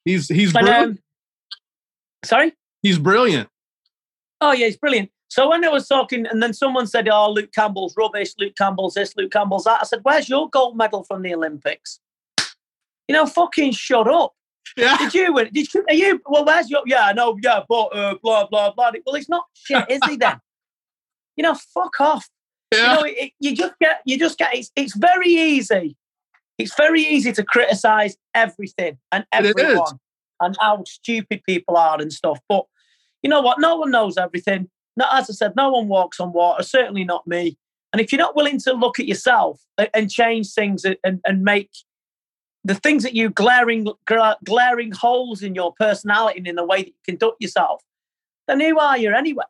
[0.06, 0.92] he's he's but, brilliant.
[0.92, 0.98] Um,
[2.24, 3.50] sorry, he's brilliant.
[4.40, 5.10] Oh yeah, he's brilliant.
[5.28, 8.32] So when I was talking, and then someone said, "Oh, Luke Campbell's rubbish.
[8.38, 9.14] Luke Campbell's this.
[9.14, 12.00] Luke Campbell's that." I said, "Where's your gold medal from the Olympics?"
[13.08, 14.32] You know, fucking shut up.
[14.74, 14.96] Yeah.
[14.96, 15.50] Did you win?
[15.52, 15.84] Did you?
[15.86, 16.22] Are you?
[16.24, 16.80] Well, where's your?
[16.86, 18.90] Yeah, no, yeah, but uh, blah blah blah.
[19.04, 20.16] Well, he's not shit, is he?
[20.16, 20.40] Then,
[21.36, 22.26] you know, fuck off.
[22.72, 22.78] Yeah.
[22.78, 24.54] You know, it, you just get, you just get.
[24.54, 25.96] It's, it's very easy.
[26.58, 29.98] It's very easy to criticize everything and everyone
[30.40, 32.40] and how stupid people are and stuff.
[32.48, 32.64] But
[33.22, 33.60] you know what?
[33.60, 34.68] No one knows everything.
[34.96, 36.62] No, as I said, no one walks on water.
[36.62, 37.56] Certainly not me.
[37.92, 39.60] And if you're not willing to look at yourself
[39.94, 41.70] and change things and, and make
[42.64, 43.86] the things that you glaring
[44.44, 47.82] glaring holes in your personality and in the way that you conduct yourself,
[48.46, 49.44] then who are you anyway?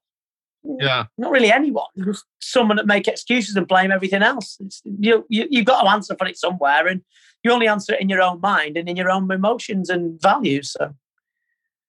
[0.78, 1.06] Yeah.
[1.16, 4.58] Not really anyone just someone that make excuses and blame everything else.
[4.60, 7.02] It's, you, you you've got to answer for it somewhere and
[7.42, 10.72] you only answer it in your own mind and in your own emotions and values
[10.72, 10.94] so.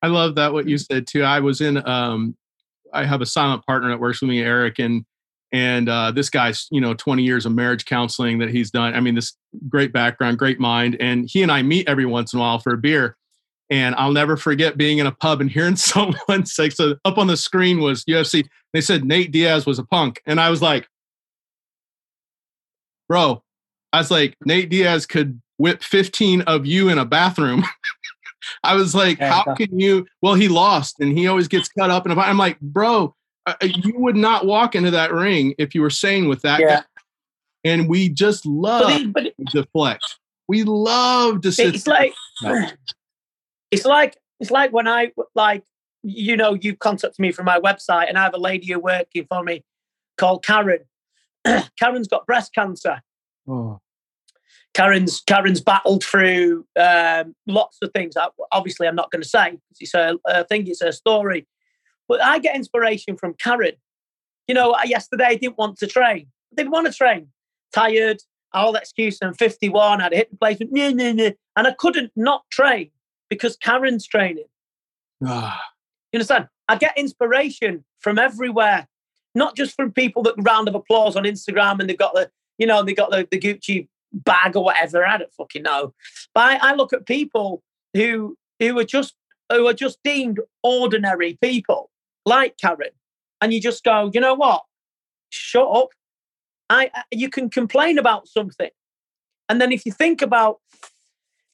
[0.02, 1.24] I love that what you said too.
[1.24, 2.36] I was in um
[2.94, 5.06] i have a silent partner that works with me eric and
[5.52, 8.94] and uh, this guy's you know 20 years of marriage counseling that he's done.
[8.94, 9.36] I mean this
[9.68, 12.74] great background great mind and he and i meet every once in a while for
[12.74, 13.18] a beer
[13.70, 17.28] and I'll never forget being in a pub and hearing someone say, so up on
[17.28, 18.48] the screen was UFC.
[18.74, 20.22] They said Nate Diaz was a punk.
[20.26, 20.88] And I was like,
[23.08, 23.44] bro,
[23.92, 27.64] I was like, Nate Diaz could whip 15 of you in a bathroom.
[28.64, 30.08] I was like, how can you?
[30.22, 32.06] Well, he lost and he always gets cut up.
[32.06, 33.14] And I'm like, bro,
[33.46, 36.62] uh, uh, you would not walk into that ring if you were saying with that.
[36.62, 36.84] Yeah.
[37.66, 40.20] And we just love but it, but it, deflect.
[40.48, 41.76] We love to sit.
[41.76, 42.14] It's like,
[43.72, 45.64] it's like it's like when I like
[46.04, 49.26] you know you contacted me from my website and I have a lady who working
[49.28, 49.64] for me
[50.18, 50.86] called Karen.
[51.80, 53.02] Karen's got breast cancer.
[53.48, 53.80] Oh.
[54.74, 58.16] Karen's Karen's battled through um, lots of things.
[58.52, 61.48] obviously, I'm not going to say it's a, I think it's a story,
[62.08, 63.74] but I get inspiration from Karen.
[64.48, 66.28] You know, yesterday I didn't want to train.
[66.52, 67.28] I didn't want to train.
[67.74, 68.22] Tired,
[68.54, 71.32] all excuse I'm 51, I had a hip replacement, nah, nah, nah.
[71.56, 72.90] and I couldn't not train
[73.30, 74.46] because Karen's training.
[75.26, 75.62] Ah,
[76.12, 76.48] You understand?
[76.68, 78.88] I get inspiration from everywhere,
[79.36, 82.66] not just from people that round of applause on Instagram and they've got the, you
[82.68, 85.06] know, they got the, the Gucci bag or whatever.
[85.06, 85.94] I don't fucking know.
[86.34, 87.64] But I, I look at people
[87.94, 89.16] who who are just
[89.52, 91.90] who are just deemed ordinary people,
[92.26, 92.92] like Karen,
[93.42, 94.64] and you just go, you know what?
[95.30, 95.90] Shut up.
[96.70, 98.70] I I- you can complain about something,
[99.48, 100.60] and then if you think about,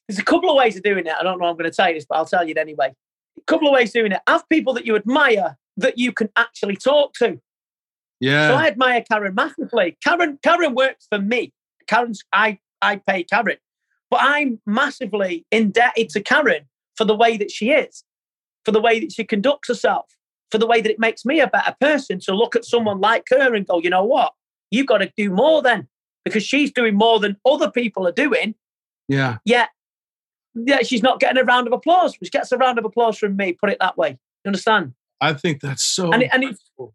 [0.08, 1.12] there's a couple of ways of doing it.
[1.18, 1.46] I don't know.
[1.46, 2.94] I'm going to tell you this, but I'll tell you it anyway.
[3.38, 4.20] A couple of ways of doing it.
[4.26, 7.40] Have people that you admire that you can actually talk to.
[8.20, 8.48] yeah.
[8.48, 9.98] So I admire Karen massively.
[10.02, 11.52] Karen, Karen works for me.
[11.86, 13.58] Karen's I I pay Karen,
[14.10, 16.66] but I'm massively indebted to Karen
[16.96, 18.04] for the way that she is,
[18.64, 20.06] for the way that she conducts herself,
[20.50, 23.26] for the way that it makes me a better person to look at someone like
[23.30, 24.32] her and go, you know what,
[24.70, 25.88] you've got to do more then,
[26.24, 28.54] because she's doing more than other people are doing.
[29.08, 29.36] yeah.
[29.44, 29.68] Yet,
[30.64, 32.16] yeah, she's not getting a round of applause.
[32.22, 33.52] She gets a round of applause from me.
[33.52, 34.10] Put it that way.
[34.10, 34.94] You understand?
[35.20, 36.12] I think that's so.
[36.12, 36.92] and, it, and it's well,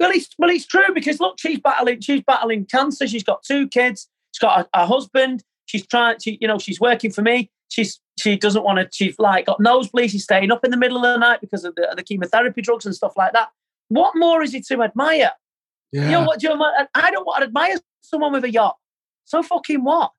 [0.00, 3.06] it's well, it's true because look, she's battling, she's battling cancer.
[3.06, 4.08] She's got two kids.
[4.32, 5.44] She's got a, a husband.
[5.66, 7.50] She's trying, she, you know, she's working for me.
[7.68, 8.88] She's she doesn't want to.
[8.92, 10.10] She's like got nosebleeds.
[10.10, 12.86] She's staying up in the middle of the night because of the, the chemotherapy drugs
[12.86, 13.48] and stuff like that.
[13.88, 15.32] What more is it to admire?
[15.92, 16.04] yeah.
[16.04, 16.40] You know what?
[16.40, 18.76] Do you know, I don't want to admire someone with a yacht.
[19.24, 20.12] So fucking what?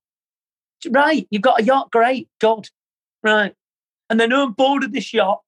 [0.90, 1.92] Right, you've got a yacht.
[1.92, 2.70] Great, good.
[3.24, 3.54] Right,
[4.10, 5.42] and then I'm bored of this yacht.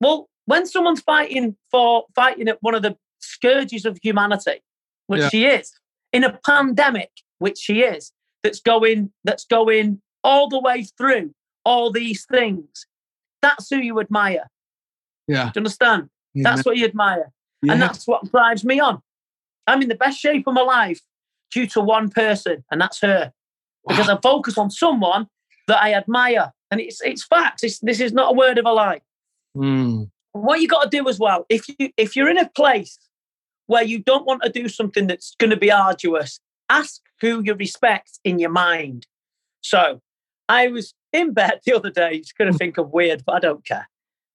[0.00, 4.60] Well, when someone's fighting for fighting at one of the scourges of humanity,
[5.06, 5.28] which Yeah.
[5.28, 5.72] she is,
[6.12, 11.32] in a pandemic, which she is, that's going that's going all the way through
[11.64, 12.86] all these things.
[13.40, 14.48] That's who you admire.
[15.28, 15.44] yeah.
[15.44, 16.08] Do you understand?
[16.34, 17.30] That's what you admire.
[17.62, 17.72] yeah.
[17.74, 19.00] And that's what drives me on.
[19.68, 21.00] I'm in the best shape of my life
[21.52, 23.32] due to one person, and that's her.
[23.86, 25.26] Because I focus on someone
[25.68, 26.52] that I admire.
[26.70, 27.62] And it's it's facts.
[27.62, 29.00] It's, this is not a word of a lie.
[29.56, 32.98] Mm, What you got to do as well, if you if you're in a place
[33.66, 36.40] where you don't want to do something that's going to be arduous,
[36.70, 39.06] ask who you respect in your mind.
[39.60, 40.00] So
[40.48, 42.12] I was in bed the other day.
[42.14, 43.88] It's going to think of weird, but I don't care.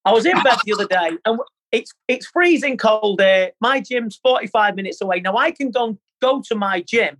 [0.05, 1.39] I was in bed the other day, and
[1.71, 3.51] it's it's freezing cold there.
[3.59, 5.19] My gym's 45 minutes away.
[5.19, 7.17] Now I can go go to my gym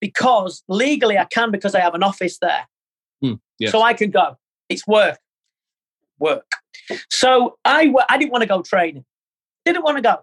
[0.00, 2.66] because legally I can because I have an office there.
[3.22, 3.72] Hmm, yes.
[3.72, 4.36] So I can go.
[4.68, 5.18] It's work.
[6.18, 6.50] Work.
[7.10, 9.04] So I w- I didn't want to go training.
[9.64, 10.16] Didn't want to go.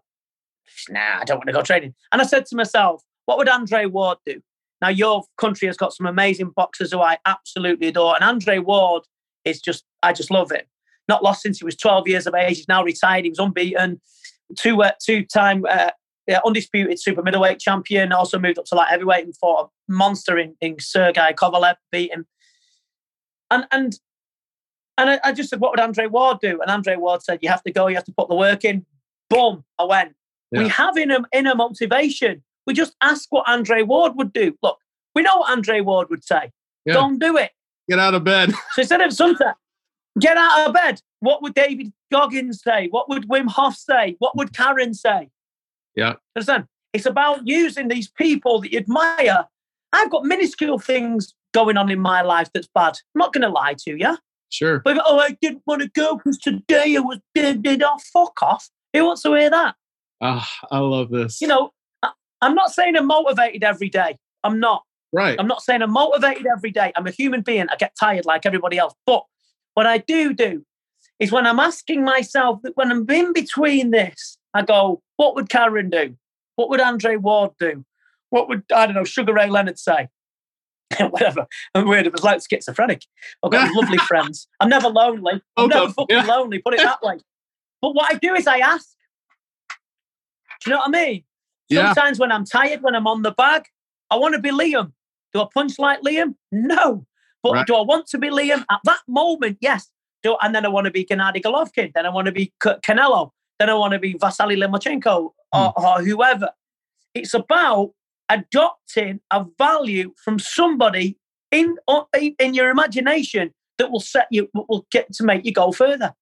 [0.89, 1.93] Nah, I don't want to go training.
[2.11, 4.41] And I said to myself, what would Andre Ward do?
[4.81, 9.03] Now your country has got some amazing boxers who I absolutely adore, and Andre Ward
[9.43, 10.63] is just I just love him.
[11.07, 12.57] Not lost since he was 12 years of age.
[12.57, 13.25] He's now retired.
[13.25, 14.01] He was unbeaten,
[14.57, 15.91] two uh, two time uh,
[16.27, 18.11] yeah, undisputed super middleweight champion.
[18.11, 22.11] Also moved up to light heavyweight and fought a monster in, in Sergei Kovalev, beat
[22.11, 22.25] him.
[23.51, 23.93] And and
[24.97, 26.61] and I, I just said, what would Andre Ward do?
[26.61, 27.87] And Andre Ward said, you have to go.
[27.87, 28.85] You have to put the work in.
[29.29, 30.13] Boom, I went.
[30.51, 30.67] We Yeah.
[30.69, 32.43] have inner, inner motivation.
[32.65, 34.55] We just ask what Andre Ward would do.
[34.63, 34.79] Look,
[35.13, 36.51] we know what Andre Ward would say.
[36.85, 36.93] Yeah.
[36.93, 37.51] Don't do it.
[37.89, 38.51] Get out of bed.
[38.73, 39.51] So instead of something,
[40.19, 41.01] get out of bed.
[41.19, 42.87] What would David Goggins say?
[42.89, 44.15] What would Wim Hof say?
[44.19, 45.29] What would Karen say?
[45.95, 46.13] Yeah.
[46.35, 46.65] Understand?
[46.93, 49.45] It's about using these people that you admire.
[49.91, 52.95] I've got minuscule things going on in my life that's bad.
[53.15, 54.17] I'm not going to lie to you.
[54.49, 54.79] Sure.
[54.79, 58.03] But oh, I didn't want to go because today I was dead, off.
[58.13, 58.69] Fuck off.
[58.93, 59.75] Who wants to hear that?
[60.21, 61.41] Ah, I love this.
[61.41, 61.71] You know,
[62.41, 64.17] I'm not saying I'm motivated every day.
[64.43, 64.83] I'm not.
[65.11, 65.37] right.
[65.39, 66.93] I'm not saying I'm motivated every day.
[66.95, 67.67] I'm a human being.
[67.69, 68.93] I get tired like everybody else.
[69.05, 69.23] But
[69.73, 70.63] what I do do
[71.19, 75.49] is when I'm asking myself that when I'm in between this, I go, what would
[75.49, 76.15] Karen do?
[76.55, 77.85] What would Andre Ward do?
[78.29, 80.07] What would, I don't know, Sugar Ray Leonard say?
[80.99, 81.45] Whatever.
[81.73, 82.07] I'm weird.
[82.07, 83.03] It was like schizophrenic.
[83.43, 84.47] I've got lovely friends.
[84.61, 85.41] I'm never lonely.
[85.57, 86.25] I'm never fucking yeah.
[86.25, 86.59] lonely.
[86.59, 87.19] Put it that way.
[87.81, 88.87] But what I do is I ask.
[90.63, 91.23] Do you know what I mean?
[91.69, 91.93] Yeah.
[91.93, 93.65] Sometimes when I'm tired, when I'm on the bag,
[94.09, 94.93] I want to be Liam.
[95.33, 96.35] Do I punch like Liam?
[96.51, 97.05] No.
[97.43, 97.67] But Right.
[97.67, 99.57] do I want to be Liam at that moment?
[99.59, 99.91] Yes.
[100.23, 101.91] Do and then I want to be Gennady Golovkin.
[101.93, 103.31] Then I want to be Canelo.
[103.59, 105.83] Then I want to be Vasily Lomachenko or, hmm.
[105.83, 106.49] or whoever.
[107.13, 107.91] It's about
[108.29, 111.17] adopting a value from somebody
[111.51, 111.77] in
[112.39, 116.13] in your imagination that will set you will get to make you go further.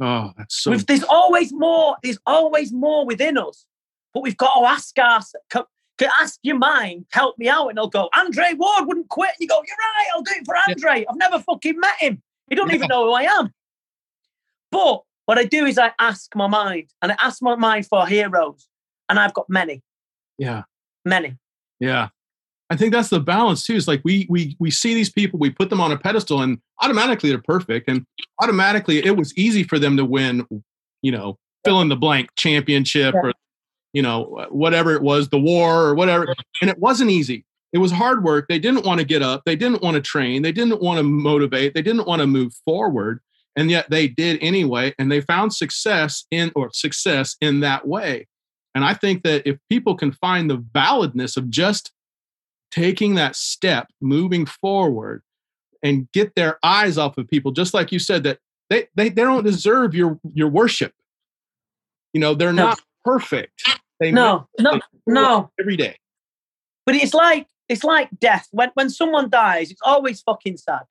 [0.00, 0.70] Oh, that's so.
[0.70, 1.96] We've, there's always more.
[2.02, 3.66] There's always more within us,
[4.12, 4.94] but we've got to ask
[5.50, 5.66] co-
[6.20, 8.08] Ask your mind, help me out, and I'll go.
[8.16, 9.30] Andre Ward wouldn't quit.
[9.30, 10.06] And you go, you're right.
[10.14, 11.04] I'll do it for Andre.
[11.08, 12.22] I've never fucking met him.
[12.48, 12.76] He don't Yeah.
[12.76, 13.52] even know who I am.
[14.72, 18.06] But what I do is I ask my mind, and I ask my mind for
[18.06, 18.68] heroes,
[19.08, 19.80] and I've got many,
[20.36, 20.64] yeah.
[21.06, 21.38] many.
[21.80, 22.08] Yeah.
[22.68, 23.74] I think that's the balance too.
[23.76, 26.58] It's like we we we see these people, we put them on a pedestal, and
[26.82, 28.04] automatically they're perfect, and
[28.42, 30.46] automatically it was easy for them to win,
[31.00, 33.20] you know, fill in the blank championship yeah.
[33.22, 33.32] or
[33.94, 36.26] you know whatever it was, the war or whatever,
[36.60, 37.46] and it wasn't easy.
[37.72, 38.48] It was hard work.
[38.50, 39.44] They didn't want to get up.
[39.46, 40.42] They didn't want to train.
[40.42, 41.72] They didn't want to motivate.
[41.72, 43.20] They didn't want to move forward,
[43.56, 48.26] and yet they did anyway, and they found success in or success in that way.
[48.74, 51.92] And I think that if people can find the validness of just
[52.70, 55.22] taking that step, moving forward,
[55.82, 58.38] and get their eyes off of people, just like you said, that
[58.70, 60.94] they they, they don't deserve your your worship.
[62.12, 63.62] You know, they're not perfect.
[64.00, 65.50] They no, no, no.
[65.60, 65.96] Every day.
[66.86, 68.48] But it's like it's like death.
[68.50, 70.82] When when someone dies, it's always fucking sad.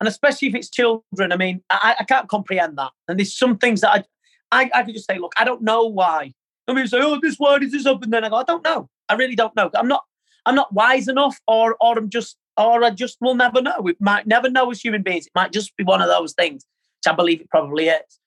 [0.00, 2.90] And especially if it's children, I mean, I, I can't comprehend that.
[3.06, 4.06] And there's some things that
[4.50, 6.32] I, I, I could just say, look, I don't know why.
[6.68, 8.02] Some people say, oh, this why does this up?
[8.02, 8.88] And then I go, I don't know.
[9.08, 9.70] I really don't know.
[9.74, 10.04] I'm not
[10.46, 13.76] I'm not wise enough, or or I'm just, or I just will never know.
[13.80, 15.26] We might never know as human beings.
[15.26, 16.64] It might just be one of those things,
[16.98, 18.18] which I believe it probably is.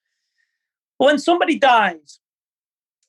[0.99, 2.19] But when somebody dies,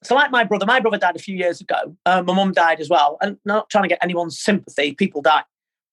[0.02, 1.96] so like my brother, my brother died a few years ago.
[2.06, 4.94] Uh, my mum died as well, and not trying to get anyone's sympathy.
[4.94, 5.44] People die,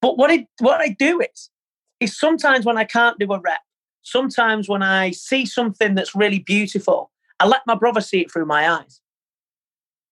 [0.02, 1.50] but what I what I do is,
[2.02, 3.62] is sometimes when I can't do a rep,
[4.02, 8.46] sometimes when I see something that's really beautiful, I let my brother see it through
[8.46, 9.00] my eyes.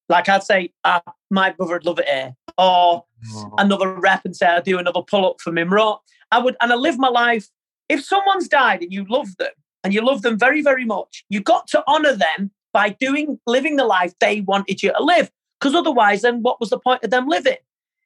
[0.07, 3.53] Like I'd say, uh, my brother would love it here, or oh.
[3.57, 5.99] another rep and say I do another pull up for Mimro.
[6.31, 7.47] I would, and I live my life.
[7.89, 9.51] If someone's died and you love them
[9.83, 13.77] and you love them very, very much, you got to honor them by doing, living
[13.77, 15.31] the life they wanted you to live.
[15.59, 17.57] Because otherwise, then what was the point of them living?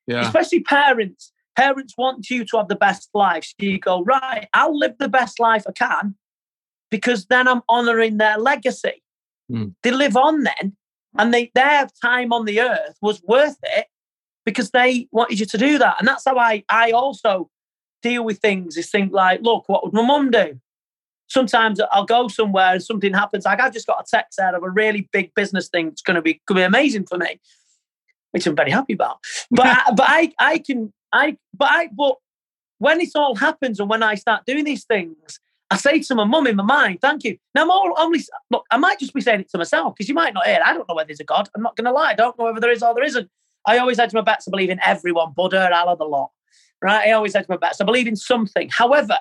[0.08, 0.22] Yeah.
[0.22, 1.33] Especially parents.
[1.56, 3.46] Parents want you to have the best life.
[3.46, 6.16] So you go, right, I'll live the best life I can
[6.90, 9.04] because then I'm honoring their legacy.
[9.52, 9.76] Mm.
[9.84, 10.76] They live on then
[11.18, 13.88] and they, their time on the earth was worth it
[14.46, 15.96] because they wanted you to do that.
[16.00, 17.50] And that's how I, I also
[18.02, 20.60] deal with things is think like, look, what would my mum do?
[21.28, 23.46] Sometimes I'll go somewhere and something happens.
[23.46, 25.88] Like I've just got a text out of a really big business thing.
[25.88, 27.40] It's going to be, going to be amazing for me,
[28.32, 29.20] which I'm very happy about.
[29.50, 32.16] But, I, but I, I can, I, but I, but
[32.80, 36.26] when it all happens and when I start doing these things, I say to my
[36.26, 37.38] mum in my mind, thank you.
[37.56, 40.16] Now, I'm all, only, look, I might just be saying it to myself because you
[40.16, 40.60] might not hear.
[40.64, 41.50] I don't know whether there's a God.
[41.56, 42.12] I'm not going to lie.
[42.12, 43.30] I don't know whether there is or there isn't.
[43.66, 44.48] I always had to my bets.
[44.48, 46.32] I believe in everyone, Buddha, Allah, the lot.
[46.82, 47.08] Right?
[47.08, 47.80] I always had to my bets.
[47.80, 48.70] I believe in something.
[48.70, 49.18] However,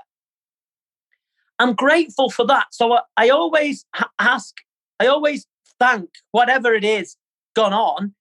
[1.59, 2.67] I'm grateful for that.
[2.73, 3.87] So I, I always
[4.19, 4.55] ask,
[4.99, 5.47] I always
[5.79, 7.17] thank whatever it is
[7.55, 8.15] gone on.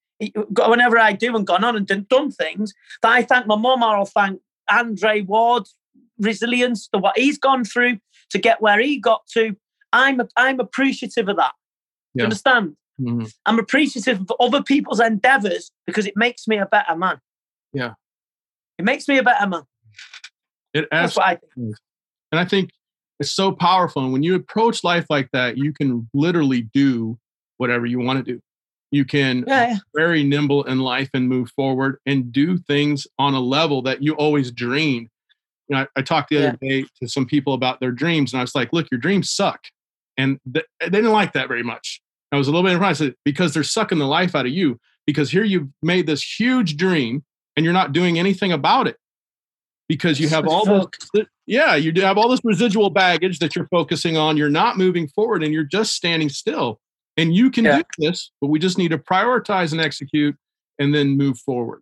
[0.56, 3.96] Whenever I do and gone on and done things, that I thank my mum or
[3.96, 5.74] I'll thank Andre Ward's
[6.18, 7.98] resilience, to what he's gone through
[8.30, 9.56] to get where he got to.
[9.92, 11.52] I'm I'm appreciative of that.
[12.14, 12.22] Yeah.
[12.22, 12.76] You understand?
[13.00, 13.26] Mm-hmm.
[13.46, 17.18] I'm appreciative of other people's endeavors because it makes me a better man.
[17.72, 17.94] Yeah.
[18.78, 19.62] It makes me a better man.
[20.74, 21.76] It That's what I think.
[22.30, 22.70] And I think
[23.20, 24.02] it's so powerful.
[24.02, 27.18] And when you approach life like that, you can literally do
[27.58, 28.40] whatever you want to do.
[28.92, 33.40] You can yeah, very nimble in life and move forward and do things on a
[33.40, 35.08] level that you always dreamed.
[35.68, 36.80] You know, I, I talked the other yeah.
[36.82, 39.64] day to some people about their dreams, and I was like, "Look, your dreams suck,"
[40.16, 42.00] and th- they didn't like that very much.
[42.32, 44.78] I was a little bit surprised because they're sucking the life out of you.
[45.06, 47.24] Because here you've made this huge dream
[47.56, 48.96] and you're not doing anything about it
[49.88, 54.16] because you have all this yeah you have all this residual baggage that you're focusing
[54.16, 56.80] on you're not moving forward and you're just standing still
[57.16, 57.78] and you can yeah.
[57.78, 60.36] do this but we just need to prioritize and execute
[60.78, 61.80] and then move forward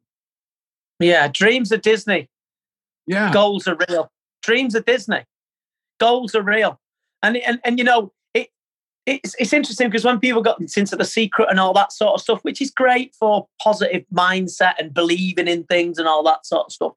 [0.98, 2.28] yeah dreams of disney
[3.06, 4.10] yeah goals are real
[4.42, 5.24] dreams of disney
[5.98, 6.80] goals are real
[7.22, 8.12] and and, and you know
[9.06, 12.20] it's, it's interesting because when people got into the secret and all that sort of
[12.20, 16.66] stuff, which is great for positive mindset and believing in things and all that sort
[16.66, 16.92] of stuff.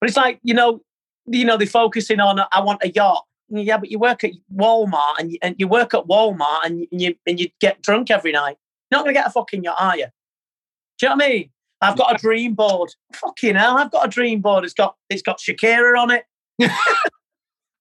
[0.00, 0.82] But it's like, you know,
[1.26, 3.24] you know, they're focusing on I want a yacht.
[3.54, 7.14] Yeah, but you work at Walmart and you, and you work at Walmart and you
[7.26, 8.56] and you get drunk every night.
[8.90, 10.06] You're not gonna get a fucking yacht, are you?
[10.98, 11.50] Do you know what I mean?
[11.80, 12.94] I've got a dream board.
[13.14, 14.64] Fucking hell, I've got a dream board.
[14.64, 16.24] It's got it's got Shakira on it.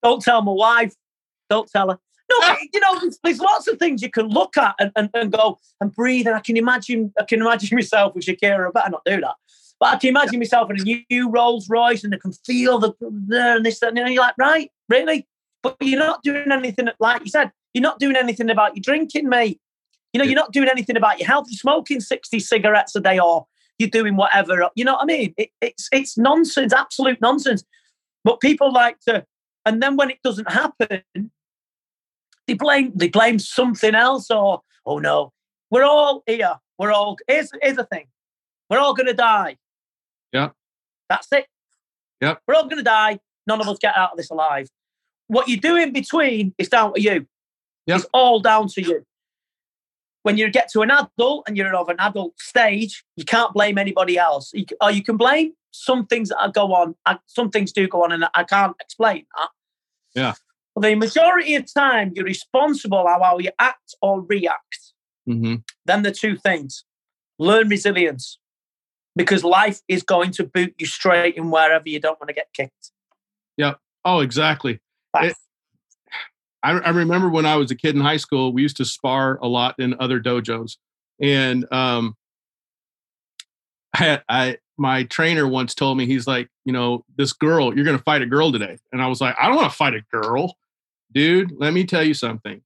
[0.04, 0.96] Don't tell my wife.
[1.50, 2.00] Don't tell her.
[2.32, 5.34] No, you know, there's, there's, lots of things you can look at and, and, and
[5.34, 6.28] go and breathe.
[6.28, 8.70] And I can imagine, I can imagine myself with Shakira.
[8.70, 9.36] I better not do that.
[9.82, 12.94] But I can imagine myself in a new Rolls Royce and I can feel the
[13.02, 15.28] there and this and you're like, right, really?
[15.64, 17.52] But you're not doing anything like you said.
[17.74, 19.60] You're not doing anything about your drinking, mate.
[20.14, 21.48] You know, you're not doing anything about your health.
[21.50, 23.46] You're smoking 60 cigarettes a day or
[23.78, 24.70] you're doing whatever.
[24.76, 25.34] You know what I mean?
[25.38, 27.64] It, it's it's nonsense, absolute nonsense.
[28.24, 29.26] But people like to,
[29.66, 31.02] and then when it doesn't happen,
[32.48, 35.32] they blame they blame something else or oh no,
[35.70, 36.56] we're all here.
[36.78, 38.08] We're all here's here's the thing.
[38.70, 39.58] We're all gonna die.
[40.34, 40.50] Yeah.
[41.12, 41.48] That's it.
[42.22, 42.36] Yeah.
[42.48, 43.20] We're all going to die.
[43.48, 44.70] None of us get out of this alive.
[45.32, 47.26] What you do in between is down to you.
[47.88, 48.00] Yep.
[48.00, 49.06] It's all down to you.
[50.24, 53.78] When you get to an adult and you're of an adult stage, you can't blame
[53.78, 54.52] anybody else.
[54.54, 56.96] You, or you can blame some things that go on.
[57.28, 59.50] Some things do go on, and I can't explain that.
[60.14, 60.34] Yeah.
[60.76, 64.94] But the majority of time, you're responsible how how you act or react.
[65.26, 65.56] hmm
[65.86, 66.84] Then the two things.
[67.40, 68.38] Learn resilience
[69.16, 72.50] because life is going to boot you straight in wherever you don't want to get
[72.54, 72.92] kicked.
[73.56, 73.76] Yeah.
[74.04, 74.82] Oh, exactly.
[75.14, 75.34] I,
[76.64, 79.48] I remember when I was a kid in high school, we used to spar a
[79.48, 80.78] lot in other dojos,
[81.22, 82.16] and um,
[83.96, 87.98] I, I my trainer once told me he's like, you know, this girl, you're going
[87.98, 90.02] to fight a girl today, and I was like, I don't want to fight a
[90.12, 90.56] girl,
[91.12, 91.52] dude.
[91.58, 92.62] Let me tell you something.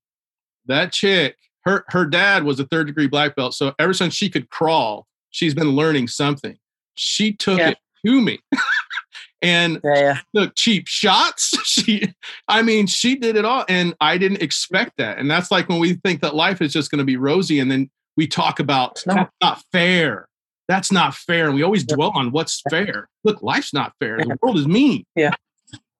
[0.65, 4.29] That chick, her her dad was a third degree black belt, so ever since she
[4.29, 6.57] could crawl, she's been learning something.
[6.95, 7.69] She took Yeah.
[7.69, 8.39] it to me.
[9.45, 11.53] and yeah, took cheap shots.
[11.65, 12.13] She,
[12.47, 15.17] I mean, she did it all, and I didn't expect that.
[15.17, 17.69] And that's like when we think that life is just going to be rosy, and
[17.69, 19.15] then we talk about not.
[19.15, 20.27] that's not fair.
[20.69, 23.09] That's not fair, and we always dwell on what's fair.
[23.25, 24.17] Look, life's not fair.
[24.17, 25.05] The world is mean.
[25.15, 25.31] Yeah,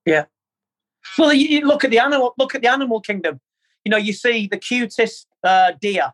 [0.05, 0.25] yeah.
[1.17, 2.33] Well, you, you look at the animal.
[2.37, 3.41] Look at the animal kingdom.
[3.83, 6.13] You know, you see the cutest uh, deer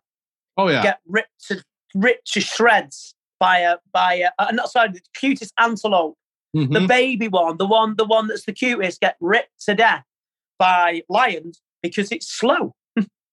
[0.58, 1.64] Oh yeah, get ripped to
[1.96, 6.18] ripped to shreds by a by a uh, not sorry, the cutest antelope,
[6.54, 6.88] the Mhm.
[6.88, 10.04] baby one, the one the one that's the cutest, get ripped to death
[10.60, 12.76] by lions because it's slow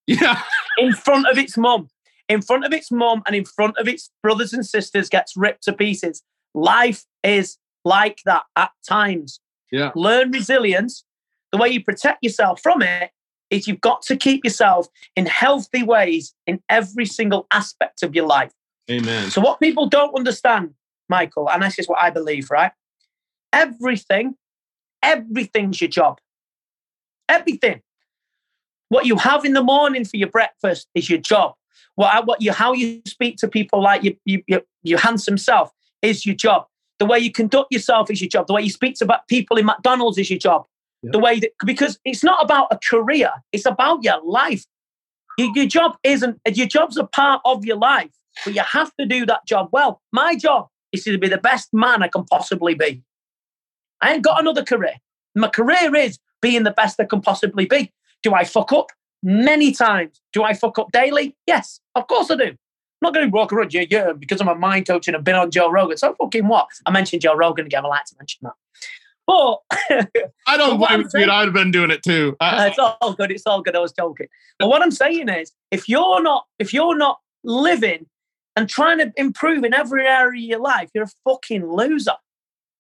[0.07, 0.41] yeah,
[0.79, 1.89] in front of its mum,
[2.29, 5.65] in front of its mum, and in front of its brothers and sisters, gets ripped
[5.65, 6.23] to pieces.
[6.55, 9.41] Life is like that at times.
[9.71, 9.91] yeah.
[9.95, 11.05] learn resilience.
[11.53, 13.11] The way you protect yourself from it
[13.51, 18.27] is you've got to keep yourself in healthy ways in every single aspect of your
[18.27, 18.53] life.
[18.91, 19.31] Amen.
[19.31, 20.75] So, what people don't understand,
[21.11, 22.73] Michael, and this is what I believe, right?
[23.53, 24.35] Everything,
[25.03, 26.19] everything's your job.
[27.29, 27.83] Everything.
[28.89, 31.55] What you have in the morning for your breakfast is your job.
[31.95, 35.37] What, uh, what you, how you speak to people like you, you, you, your handsome
[35.37, 35.71] self
[36.03, 36.67] is your job.
[36.99, 38.47] The way you conduct yourself is your job.
[38.47, 40.65] The way you speak to about people in McDonald's is your job.
[41.03, 41.11] Yeah.
[41.13, 44.65] The way that because it's not about a career, it's about your life.
[45.37, 48.11] Your, your job isn't your job's a part of your life,
[48.45, 50.01] but you have to do that job well.
[50.13, 53.03] My job is to be the best man I can possibly be.
[54.01, 54.95] I ain't got another career.
[55.35, 57.93] My career is being the best I can possibly be.
[58.23, 58.91] Do I fuck up?
[59.23, 60.21] Many times.
[60.33, 61.37] Do I fuck up daily?
[61.47, 62.45] Yes, of course I do.
[62.45, 62.57] I'm
[63.03, 65.35] not going to walk around, yeah, yeah, because I'm a mind coach and I've been
[65.37, 65.97] on Joe Rogan.
[65.97, 66.69] So fucking what?
[66.87, 67.85] I mentioned Joe Rogan again.
[67.85, 68.53] I like to mention that.
[69.27, 69.59] But
[70.47, 71.09] I don't blame you.
[71.21, 71.29] dude.
[71.29, 72.37] I'd have been doing it too.
[72.41, 73.31] I- it's all good.
[73.31, 73.77] It's all good.
[73.77, 74.27] I was joking.
[74.59, 78.07] But what I'm saying is, if you're not, if you're not living
[78.57, 82.15] and trying to improve in every area of your life, you're a fucking loser.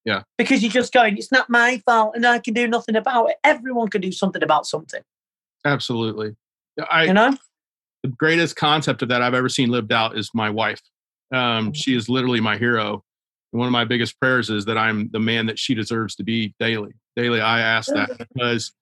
[0.09, 0.23] Yeah.
[0.39, 3.37] Because you're just going, it's not my fault, and I can do nothing about it.
[3.45, 5.03] Everyone can do something about something.
[5.67, 6.35] Absolutely.
[6.91, 7.37] I, You know?
[8.03, 10.81] the greatest concept of that I've ever seen lived out is my wife.
[11.35, 13.05] Um, she is literally my hero.
[13.53, 16.25] And one of my biggest prayers is that I'm the man that she deserves to
[16.25, 16.93] be daily.
[17.17, 18.73] Daily, I ask that because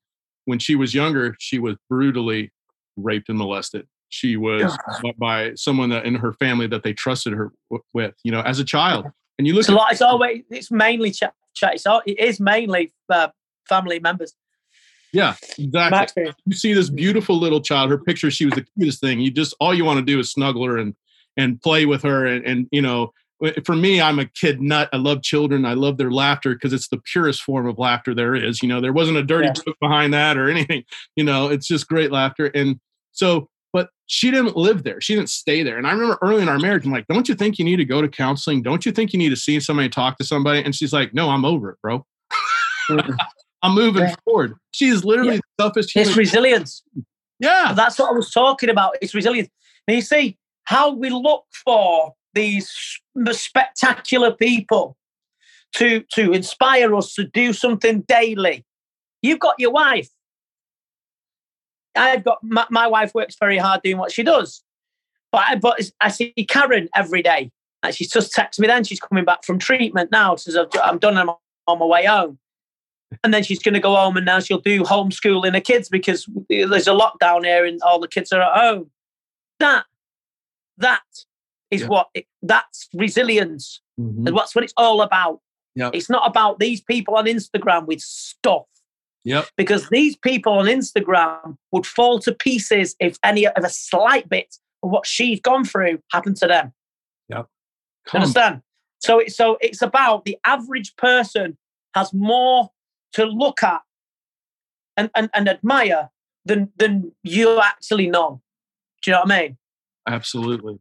[0.45, 2.53] when she was younger, she was brutally
[2.97, 3.89] raped and molested.
[4.11, 8.15] She was by- by someone that in her family that they trusted her w- with,
[8.23, 9.07] you know, as a child.
[9.39, 9.93] And you look It's at lot.
[9.93, 10.43] It's always.
[10.51, 11.35] It's mainly chat.
[11.55, 11.75] chat.
[11.75, 13.29] It's all, it is mainly uh,
[13.69, 14.35] family members.
[15.13, 16.33] yeah, exactly.
[16.47, 19.55] You see this beautiful little child her picture she was the cutest thing you just
[19.61, 20.95] all you want to do is snuggle her and
[21.37, 23.13] and play with her and, and you know
[23.65, 26.89] for me i'm a kid nut i love children i love their laughter because it's
[26.89, 29.53] the purest form of laughter there is you know there wasn't a dirty Yeah.
[29.53, 30.85] joke behind that or anything
[31.17, 32.81] you know it's just great laughter and
[33.13, 36.49] so but she didn't live there she didn't stay there and i remember early in
[36.49, 38.93] our marriage i'm like don't you think you need to go to counseling don't you
[38.93, 41.71] think you need to see somebody talk to somebody and she's like no i'm over
[41.73, 42.05] it bro
[42.91, 43.17] mm.
[43.63, 44.15] i'm moving Yeah.
[44.25, 46.83] forward she is literally the toughest human It's resilience.
[47.39, 48.97] yeah That's what I was talking about.
[49.03, 49.49] It's resilience.
[49.87, 52.71] Now you see how we look for these
[53.33, 54.97] spectacular people
[55.77, 58.65] to to inspire us to do something daily.
[59.23, 60.09] You've got your wife.
[61.97, 64.63] I've got my, my wife works very hard doing what she does,
[65.33, 67.51] but I, but I see Karen every day,
[67.83, 68.67] and she just texts me.
[68.67, 70.37] Then she's coming back from treatment now.
[70.37, 71.17] Says "I've- I'm done.
[71.17, 71.31] I'm
[71.67, 72.39] on my way home.
[73.23, 76.29] And then she's going to go home and now she'll do homeschooling the kids because
[76.49, 78.91] there's a lockdown here and all the kids are at home.
[79.61, 79.85] That,
[80.79, 81.03] that
[81.71, 81.87] is Yeah.
[81.87, 83.81] what, it, that's resilience.
[83.99, 84.27] Mhm.
[84.27, 85.41] And that's what it's all about.
[85.77, 85.95] Yep.
[85.95, 88.67] It's not about these people on Instagram with stuff
[89.27, 89.49] Yep.
[89.57, 94.55] because these people on Instagram would fall to pieces if any of a slight bit
[94.85, 96.73] of what she's gone through happened to them.
[98.07, 98.63] Come, Understand?
[99.01, 101.59] So it's so it's about the average person
[101.95, 102.71] has more
[103.15, 103.81] to look at
[104.97, 106.11] and, and, and admire
[106.45, 108.41] than than you actually know.
[109.03, 109.59] Do you know what I mean?
[110.07, 110.79] Absolutely.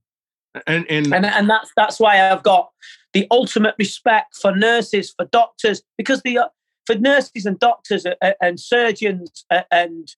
[0.67, 2.69] And and and, and that's that's why I've got
[3.13, 6.47] the ultimate respect for nurses, for doctors, because the uh,
[6.85, 8.05] for nurses and doctors
[8.41, 10.15] and, surgeons and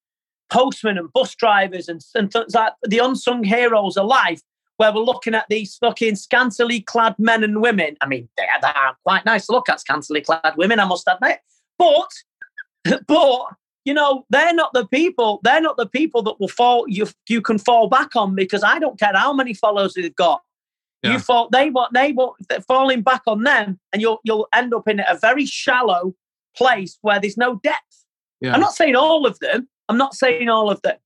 [0.50, 4.42] postmen and bus drivers and, and things like the unsung heroes of life
[4.78, 7.98] where we're looking at these fucking scantily clad men and women.
[8.02, 11.40] I mean, they are quite nice to look at, scantily clad women, I must admit.
[11.78, 12.10] But,
[13.08, 13.46] but
[13.88, 15.40] you know, they're not the people.
[15.44, 16.86] They're not the people that will fall.
[16.90, 20.42] You you can fall back on because I don't care how many followers they've got.
[21.04, 21.14] Yeah.
[21.14, 21.48] You fall.
[21.50, 21.94] They want.
[21.94, 22.36] They want
[22.68, 26.14] falling back on them, and you'll you'll end up in a very shallow
[26.58, 28.06] place where there's no depth.
[28.42, 28.54] Yeah.
[28.54, 29.68] I'm not saying all of them.
[29.90, 30.98] I'm not saying all of them.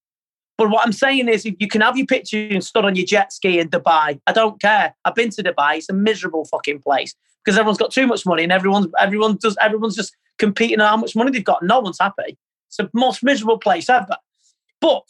[0.58, 3.34] But what I'm saying is, you can have your picture and stood on your jet
[3.34, 4.20] ski in Dubai.
[4.28, 4.94] I don't care.
[5.06, 5.78] I've been to Dubai.
[5.78, 9.58] It's a miserable fucking place because everyone's got too much money and everyone's everyone does
[9.60, 11.64] everyone's just competing on how much money they've got.
[11.64, 12.38] No one's happy.
[12.68, 14.18] It's the most miserable place ever.
[14.80, 15.04] But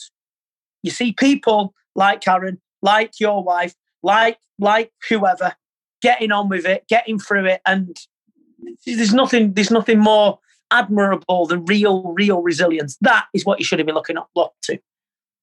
[0.84, 3.74] you see people like Karen, like your wife,
[4.04, 5.56] like like whoever,
[6.02, 7.98] getting on with it, getting through it, and
[8.86, 10.40] there's nothing there's nothing more
[10.72, 12.98] admirable than real real resilience.
[13.02, 14.80] That is what you should have been looking up, up to.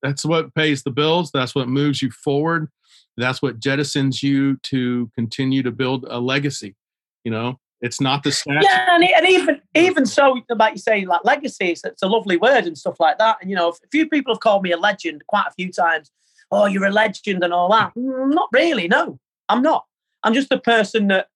[0.03, 1.31] That's what pays the bills.
[1.33, 2.69] That's what moves you forward.
[3.17, 6.77] That's what jettisons you to continue to build a legacy.
[7.25, 8.63] You know, it's not the stats.
[8.63, 12.37] Yeah, and, and even even so, about you saying like legacy, it's, it's a lovely
[12.37, 13.39] word and stuff like that.
[13.41, 16.11] And you know, a few people have called me a legend quite a few times.
[16.51, 17.95] Oh, you're a legend and all that.
[17.95, 18.89] Mm, not really.
[18.89, 19.85] No, I'm not.
[20.23, 21.29] I'm just a person that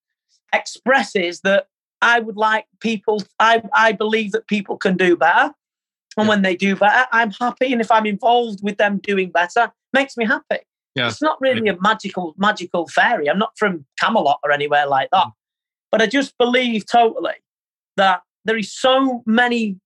[0.52, 1.66] expresses that
[2.02, 3.22] I would like people.
[3.38, 5.54] I I believe that people can do better,
[6.16, 6.28] and yeah.
[6.28, 7.72] when they do better, I'm happy.
[7.72, 10.58] And if I'm involved with them doing better, makes me happy.
[10.94, 11.08] Yeah.
[11.08, 13.30] It's not really a magical magical fairy.
[13.30, 15.28] I'm not from Camelot or anywhere like that.
[15.28, 15.32] Mm.
[15.90, 17.34] But I just believe totally
[17.96, 19.78] that there is so many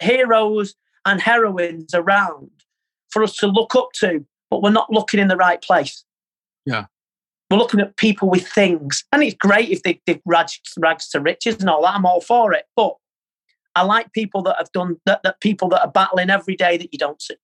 [0.00, 0.74] heroes
[1.04, 2.50] and heroines around
[3.10, 6.04] for us to look up to, but we're not looking in the right place.
[6.64, 6.86] Yeah.
[7.52, 9.04] We're looking at people with things.
[9.12, 11.94] And it's great if they, they rags, rags to riches and all that.
[11.94, 12.64] I'm all for it.
[12.74, 12.96] But
[13.74, 16.88] I like people that have done that, that people that are battling every day that
[16.92, 17.36] you don't see.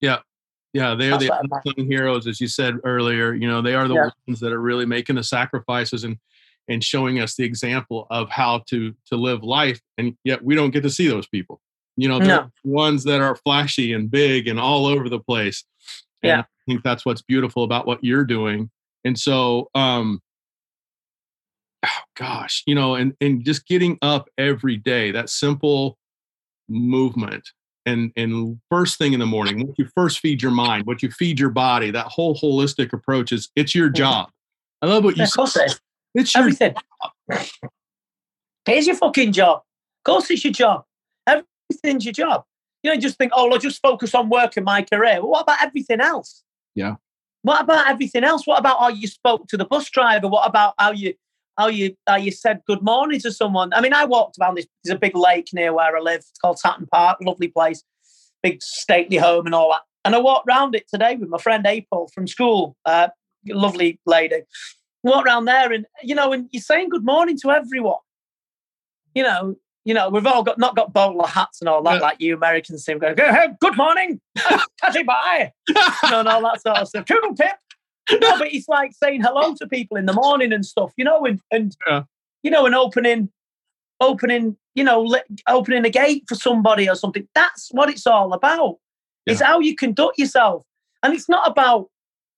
[0.00, 0.20] Yeah.
[0.72, 3.34] Yeah, they are That's the unsung heroes, as you said earlier.
[3.34, 4.08] You know, they are the yeah.
[4.26, 6.16] ones that are really making the sacrifices and
[6.68, 9.82] and showing us the example of how to to live life.
[9.98, 11.60] And yet we don't get to see those people.
[11.98, 12.50] You know, they're no.
[12.64, 15.62] ones that are flashy and big and all over the place.
[16.22, 16.40] And yeah.
[16.40, 18.70] I think that's what's beautiful about what you're doing.
[19.04, 20.20] And so um
[21.84, 25.98] oh gosh, you know, and and just getting up every day, that simple
[26.68, 27.48] movement
[27.86, 31.10] and and first thing in the morning what you first feed your mind what you
[31.10, 34.30] feed your body that whole holistic approach is it's your job.
[34.80, 35.74] I love what you said
[36.14, 36.74] it's your everything.
[38.66, 39.58] It's your fucking job.
[39.58, 40.84] Of course it's your job.
[41.26, 42.44] Everything's your job.
[42.82, 45.20] You know just think oh i'll just focus on work and my career.
[45.20, 46.42] Well, what about everything else?
[46.74, 46.96] Yeah
[47.42, 50.74] what about everything else what about how you spoke to the bus driver what about
[50.78, 51.14] how you
[51.58, 53.72] how you how you said good morning to someone.
[53.74, 54.66] I mean, I walked around this.
[54.84, 56.20] There's a big lake near where I live.
[56.20, 57.18] It's called Tatton Park.
[57.22, 57.82] Lovely place,
[58.42, 59.82] big stately home and all that.
[60.04, 62.76] And I walked around it today with my friend April from school.
[62.84, 63.08] Uh,
[63.46, 64.42] lovely lady.
[65.02, 68.00] Walked around there, and you know, and you're saying good morning to everyone.
[69.14, 72.20] You know, you know, we've all got not got bowler hats and all that, like
[72.20, 74.20] you Americans seem going, good morning,
[74.80, 75.74] catchy bye, you
[76.10, 77.04] know, and all that sort of stuff.
[77.04, 77.56] Toodle pip,
[78.20, 81.24] no, but it's like saying hello to people in the morning and stuff, you know,
[81.24, 82.02] and, and yeah.
[82.42, 83.30] you know, and opening,
[84.00, 85.16] opening, you know,
[85.48, 87.26] opening a gate for somebody or something.
[87.34, 88.76] That's what it's all about.
[89.26, 89.32] Yeah.
[89.32, 90.64] It's how you conduct yourself,
[91.02, 91.88] and it's not about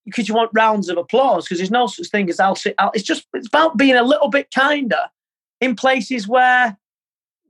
[0.04, 2.94] because you want rounds of applause because there's no such thing as I'll sit out.
[2.94, 5.08] It's just it's about being a little bit kinder
[5.60, 6.76] in places where,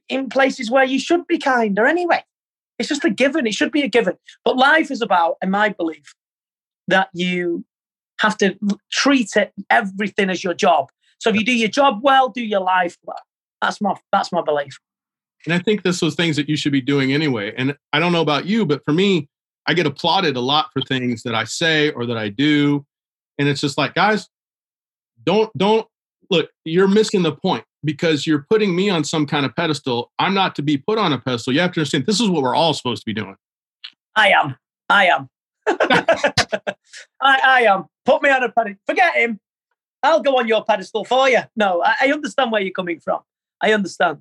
[0.08, 2.24] in places where you should be kinder anyway.
[2.78, 3.46] It's just a given.
[3.46, 4.16] It should be a given.
[4.44, 6.14] But life is about, in my belief,
[6.88, 7.64] that you
[8.20, 8.56] have to
[8.92, 10.90] treat it everything as your job.
[11.18, 13.20] So if you do your job well, do your life well.
[13.62, 14.78] That's my that's my belief.
[15.46, 17.52] And I think this was things that you should be doing anyway.
[17.56, 19.28] And I don't know about you, but for me,
[19.66, 22.84] I get applauded a lot for things that I say or that I do.
[23.38, 24.28] And it's just like, guys,
[25.24, 25.86] don't don't
[26.30, 30.10] look, you're missing the point because you're putting me on some kind of pedestal.
[30.18, 31.52] I'm not to be put on a pedestal.
[31.52, 33.36] You have to understand this is what we're all supposed to be doing.
[34.16, 34.56] I am.
[34.88, 35.28] I am.
[35.66, 36.74] I,
[37.20, 37.86] I am.
[38.04, 38.80] Put me on a pedestal.
[38.86, 39.40] Forget him.
[40.02, 41.40] I'll go on your pedestal for you.
[41.56, 43.20] No, I, I understand where you're coming from.
[43.60, 44.18] I understand.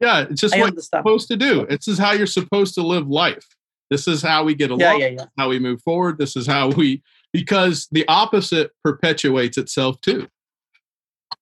[0.00, 1.04] Yeah, it's just I what understand.
[1.04, 1.66] you're supposed to do.
[1.66, 3.46] This is how you're supposed to live life.
[3.90, 4.80] This is how we get along.
[4.80, 5.24] Yeah, yeah, yeah.
[5.36, 6.18] How we move forward.
[6.18, 7.02] This is how we
[7.32, 10.28] because the opposite perpetuates itself too.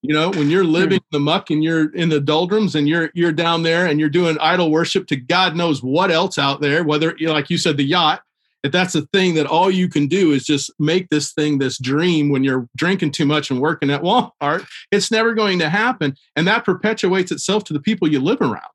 [0.03, 0.71] You know, when you're hmm.
[0.71, 4.09] living the muck and you're in the doldrums and you're you're down there and you're
[4.09, 7.85] doing idol worship to God knows what else out there, whether like you said, the
[7.85, 8.23] yacht,
[8.63, 11.79] if that's the thing that all you can do is just make this thing this
[11.79, 16.17] dream when you're drinking too much and working at Walmart, it's never going to happen.
[16.35, 18.73] And that perpetuates itself to the people you live around.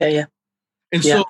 [0.00, 0.24] Yeah, yeah.
[0.92, 1.18] And Yeah.
[1.18, 1.24] so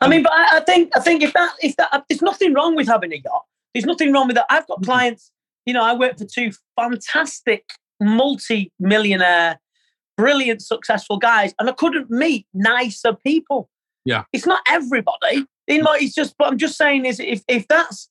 [0.00, 2.54] I um mean, but I, I think I think if that if that there's nothing
[2.54, 3.44] wrong with having a yacht.
[3.74, 4.46] There's nothing wrong with that.
[4.48, 5.32] I've got clients.
[5.66, 7.64] You know, I worked for two fantastic
[8.00, 9.60] multi-millionaire,
[10.16, 13.70] brilliant, successful guys, and I couldn't meet nicer people.
[14.04, 14.24] Yeah.
[14.32, 15.46] it's not everybody.
[15.66, 16.34] You know, it's just.
[16.38, 18.10] But I'm just saying is if if that's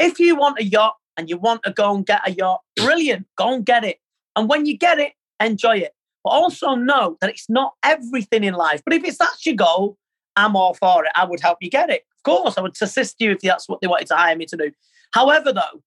[0.00, 3.26] if you want a yacht and you want to go and get a yacht, brilliant,
[3.36, 3.98] go and get it.
[4.34, 5.94] And when you get it, enjoy it.
[6.24, 8.82] But also know that it's not everything in life.
[8.84, 9.96] But if it's that's your goal,
[10.36, 11.12] I'm all for it.
[11.14, 12.02] I would help you get it.
[12.18, 14.56] Of course, I would assist you if that's what they wanted to hire me to
[14.56, 14.72] do.
[15.12, 15.82] However, though,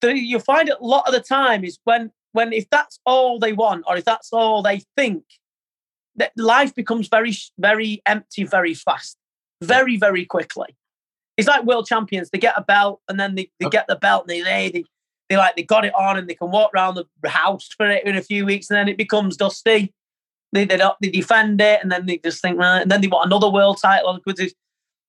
[0.00, 3.38] the, you find it a lot of the time is when when if that's all
[3.38, 5.24] they want or if that's all they think,
[6.16, 9.16] that life becomes very very empty very fast,
[9.62, 10.76] very very quickly.
[11.36, 12.30] It's like world champions.
[12.30, 13.70] They get a belt and then they, they Oh.
[13.70, 14.84] get the belt and they, they they
[15.28, 18.06] they like they got it on and they can walk around the house for it
[18.06, 19.92] in a few weeks and then it becomes dusty.
[20.52, 23.08] They they, don't, they defend it and then they just think right and then they
[23.08, 24.18] want another world title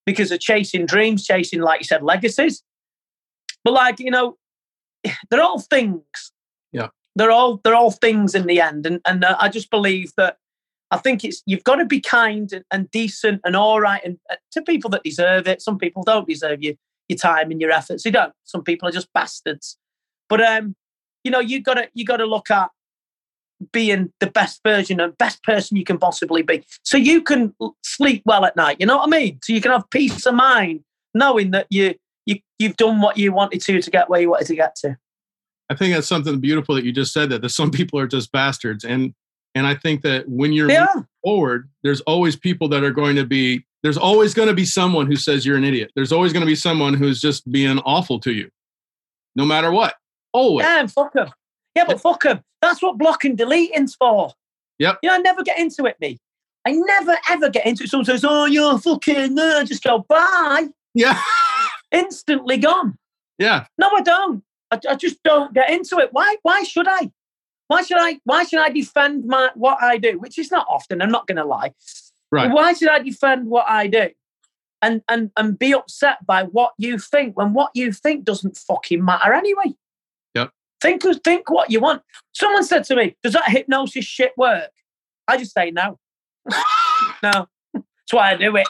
[0.06, 2.64] because of chasing dreams, chasing like you said legacies.
[3.64, 4.38] But like you know,
[5.30, 6.32] they're all things.
[6.72, 6.90] Yeah.
[7.16, 10.38] they're all they're all things in the end, and and uh, I just believe that.
[10.90, 14.18] I think it's you've got to be kind and, and decent and all right and
[14.32, 15.62] uh, to people that deserve it.
[15.62, 16.76] Some people don't deserve your
[17.10, 18.06] your time and your efforts.
[18.06, 18.34] You don't.
[18.46, 19.78] Some people are just bastards.
[20.30, 20.76] But um,
[21.24, 22.70] you know, you gotta you gotta look at
[23.72, 26.64] being the best version and best person you can possibly be.
[26.84, 28.78] So you can sleep well at night.
[28.80, 29.40] You know what I mean?
[29.44, 30.82] So you can have peace of mind
[31.14, 31.96] knowing that you
[32.28, 34.96] you you've done what you wanted to to get where you wanted to get to.
[35.70, 38.32] I think that's something beautiful that you just said that, that some people are just
[38.32, 38.84] bastards.
[38.84, 39.16] And
[39.56, 40.86] and I think that when you're Yeah.
[40.94, 44.66] moving forward, there's always people that are going to be there's always going to be
[44.66, 45.92] someone who says you're an idiot.
[45.96, 48.50] There's always going to be someone who's just being awful to you.
[49.36, 49.96] No matter what.
[50.34, 50.66] Always.
[50.66, 51.30] Yeah, fuck them.
[51.76, 52.42] Yeah, but fuck them.
[52.62, 54.32] That's what blocking deleting's for.
[54.80, 55.00] Yep.
[55.04, 56.18] You know, I never get into it, me.
[56.66, 57.90] I never ever get into it.
[57.90, 60.68] Someone says, "Oh, you're fucking," no, just go bye.
[60.94, 61.20] Yeah.
[61.92, 62.98] Instantly gone.
[63.38, 63.66] yeah.
[63.78, 64.44] No, I don't.
[64.72, 66.10] I, I just don't get into it.
[66.12, 66.36] Why?
[66.44, 67.12] Why should I?
[67.68, 68.20] Why should I?
[68.24, 70.20] Why should I defend my what I do?
[70.20, 71.02] Which is not often.
[71.02, 71.74] I'm not going to lie.
[72.32, 72.52] Right.
[72.52, 74.10] Why should I defend what I do?
[74.82, 79.04] And and and be upset by what you think when what you think doesn't fucking
[79.04, 79.76] matter anyway.
[80.36, 80.52] Yep.
[80.82, 82.04] Think think what you want.
[82.34, 84.72] Someone said to me, "Does that hypnosis shit work?"
[85.28, 86.00] I just say no.
[87.24, 87.48] no.
[87.74, 88.68] That's why I do it.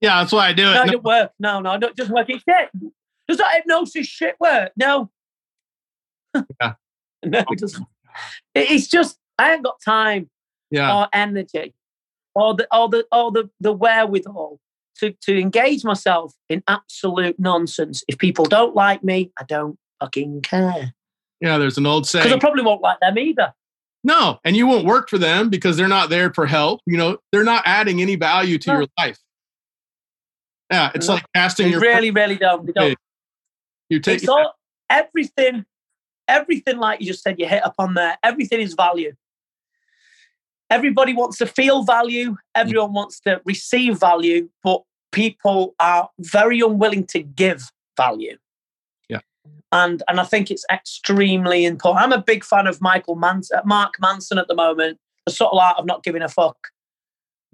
[0.00, 0.74] Yeah, that's why I do it.
[0.74, 1.30] No, it No- don't work.
[1.38, 2.28] No, no, it just work.
[2.28, 2.70] It's shit.
[3.28, 4.72] Does that hypnosis shit work?
[4.76, 5.10] No.
[6.34, 6.74] Yeah.
[7.24, 7.86] no, it doesn't.
[8.54, 10.30] It's just I ain't got time
[10.70, 10.96] yeah.
[10.96, 11.74] or energy
[12.34, 14.60] or the or the or the, the wherewithal
[14.98, 18.02] to, to engage myself in absolute nonsense.
[18.08, 20.94] If people don't like me, I don't fucking care.
[21.40, 22.24] Yeah, there's an old saying.
[22.24, 22.36] Because.
[22.36, 23.52] I probably won't like them either.
[24.04, 26.80] No, and you won't work for them because they're not there for help.
[26.86, 28.78] You know, they're not adding any value to No.
[28.78, 29.18] your life.
[30.70, 32.66] Yeah, it's like casting They your really, really don't.
[32.66, 32.98] They don't.
[33.88, 34.54] you take It's all
[34.90, 35.64] everything,
[36.28, 38.18] everything like you just said, you hit upon there.
[38.22, 39.14] Everything is value.
[40.68, 47.06] Everybody wants to feel value, everyone wants to receive value, but people are very unwilling
[47.06, 48.36] to give value.
[49.08, 49.20] Yeah.
[49.70, 52.04] And and I think it's extremely important.
[52.04, 55.78] I'm a big fan of Michael Manson, Mark Manson at the moment, the subtle art
[55.78, 56.58] of not giving a fuck.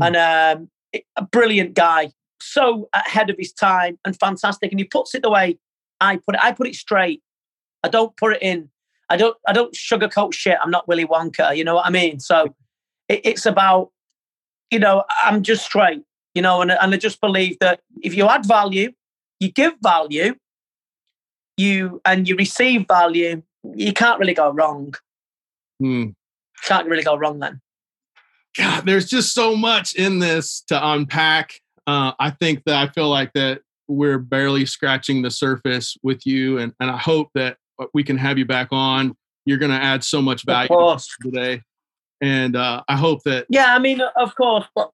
[0.00, 0.14] Hmm.
[0.14, 4.70] And um, a brilliant guy, so ahead of his time and fantastic.
[4.70, 5.58] And he puts it the way
[6.00, 6.40] I put it.
[6.42, 7.22] I put it straight.
[7.82, 8.68] I don't put it in.
[9.08, 9.36] I don't.
[9.46, 10.56] I don't sugarcoat shit.
[10.62, 11.56] I'm not Willy Wonka.
[11.56, 12.20] You know what I mean?
[12.20, 12.54] So
[13.08, 13.90] it, it's about,
[14.70, 16.02] you know, I'm just straight.
[16.34, 18.92] You know, and and I just believe that if you add value,
[19.38, 20.34] you give value,
[21.56, 23.42] you and you receive value,
[23.74, 24.94] you can't really go wrong.
[25.78, 26.10] Hmm.
[26.64, 27.60] Can't really go wrong then.
[28.56, 31.60] God, there's just so much in this to unpack.
[31.86, 36.58] Uh, I think that I feel like that we're barely scratching the surface with you,
[36.58, 37.56] and, and I hope that
[37.92, 39.16] we can have you back on.
[39.44, 41.08] You're going to add so much value course.
[41.20, 41.62] today,
[42.20, 44.90] and uh, I hope that Yeah, I mean, of course, but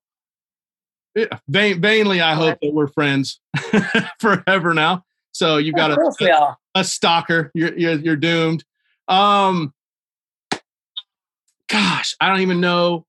[1.15, 3.41] yeah, vain, vainly, I hope that we're friends
[4.21, 5.05] forever now.
[5.33, 6.57] So you've got a, are.
[6.75, 7.51] a stalker.
[7.55, 8.65] You're, you're you're doomed.
[9.07, 9.73] Um,
[11.69, 13.07] gosh, I don't even know.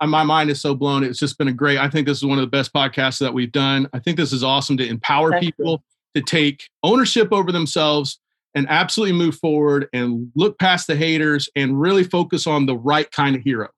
[0.00, 1.04] Uh, My mind is so blown.
[1.04, 1.78] It's just been a great.
[1.78, 3.88] I think this is one of the best podcasts that we've done.
[3.92, 5.52] I think this is awesome to empower Thank you.
[5.52, 5.82] people
[6.14, 8.18] to take ownership over themselves
[8.54, 13.10] and absolutely move forward and look past the haters and really focus on the right
[13.10, 13.68] kind of hero.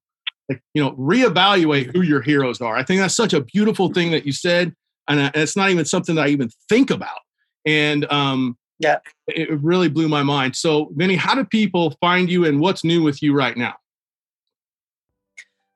[0.48, 2.76] Like, you know, reevaluate who your heroes are.
[2.76, 4.74] I think that's such a beautiful thing that you said.
[5.08, 7.18] And it's not even something that I even think about.
[7.66, 10.54] And um, yeah, it really blew my mind.
[10.54, 13.74] So, Vinny, how do people find you and what's new with you right now?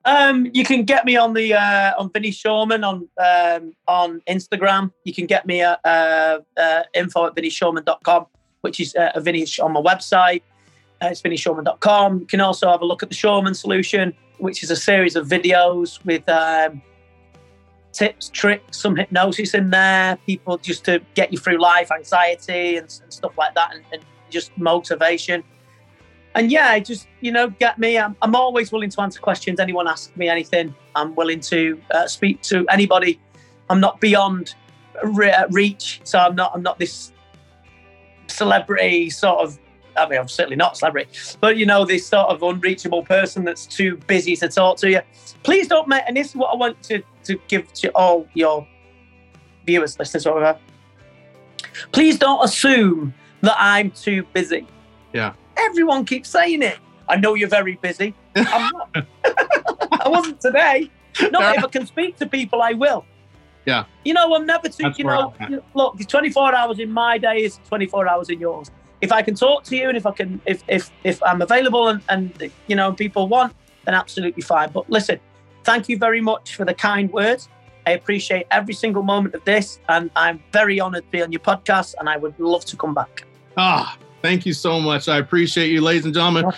[0.05, 4.91] Um, you can get me on the uh, on Vinny Shoreman on um, on Instagram.
[5.05, 8.25] You can get me at uh, uh, info at vinnyshoreman.com,
[8.61, 10.41] which is uh, a Vinny on my website.
[11.01, 12.19] Uh, it's vinnyshoreman.com.
[12.19, 15.27] You can also have a look at the Shoreman Solution, which is a series of
[15.27, 16.81] videos with um,
[17.93, 22.99] tips, tricks, some hypnosis in there, people just to get you through life, anxiety, and,
[23.03, 25.43] and stuff like that, and, and just motivation
[26.35, 27.97] and yeah, just you know, get me.
[27.97, 29.59] I'm, I'm always willing to answer questions.
[29.59, 33.19] Anyone ask me anything, I'm willing to uh, speak to anybody.
[33.69, 34.55] I'm not beyond
[35.03, 36.51] re- uh, reach, so I'm not.
[36.55, 37.11] I'm not this
[38.27, 39.59] celebrity sort of.
[39.95, 43.67] I mean, I'm certainly not celebrity, but you know, this sort of unreachable person that's
[43.67, 45.01] too busy to talk to you.
[45.43, 46.03] Please don't make.
[46.07, 48.67] And this is what I want to to give to all your
[49.67, 50.57] viewers, listeners, whatever.
[51.91, 54.65] Please don't assume that I'm too busy.
[55.13, 56.77] Yeah Everyone keeps saying it.
[57.07, 58.13] I know you're very busy.
[58.35, 59.05] I'm not.
[60.05, 60.89] I wasn't today.
[61.31, 63.05] Not if I can speak to people, I will.
[63.65, 63.85] Yeah.
[64.03, 65.33] You know, I'm never too, you know,
[65.73, 68.71] look, 24 hours in my day is 24 hours in yours.
[69.01, 71.89] If I can talk to you and if I can, if if if I'm available
[71.89, 73.53] and, and you know, people want,
[73.85, 74.71] then absolutely fine.
[74.71, 75.19] But listen,
[75.63, 77.49] thank you very much for the kind words.
[77.85, 81.41] I appreciate every single moment of this, and I'm very honored to be on your
[81.41, 83.25] podcast, and I would love to come back.
[83.57, 85.09] Ah, Thank you so much.
[85.09, 86.49] I appreciate you, ladies and gentlemen.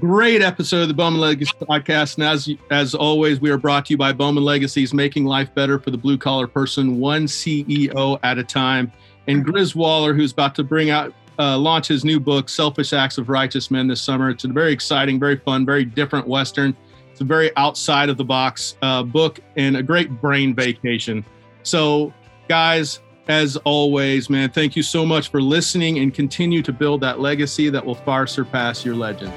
[0.00, 2.16] Great episode of the Bowman Legacy podcast.
[2.16, 5.78] And as, as always, we are brought to you by Bowman Legacies, making life better
[5.78, 8.90] for the blue collar person, one CEO at a time.
[9.28, 13.16] And Grizz Waller, who's about to bring out, uh, launch his new book, Selfish Acts
[13.16, 14.30] of Righteous Men, this summer.
[14.30, 16.76] It's a very exciting, very fun, very different Western.
[17.12, 21.24] It's a very outside of the box uh, book and a great brain vacation.
[21.62, 22.12] So,
[22.48, 22.98] guys,
[23.28, 27.70] as always, man, thank you so much for listening and continue to build that legacy
[27.70, 29.32] that will far surpass your legend.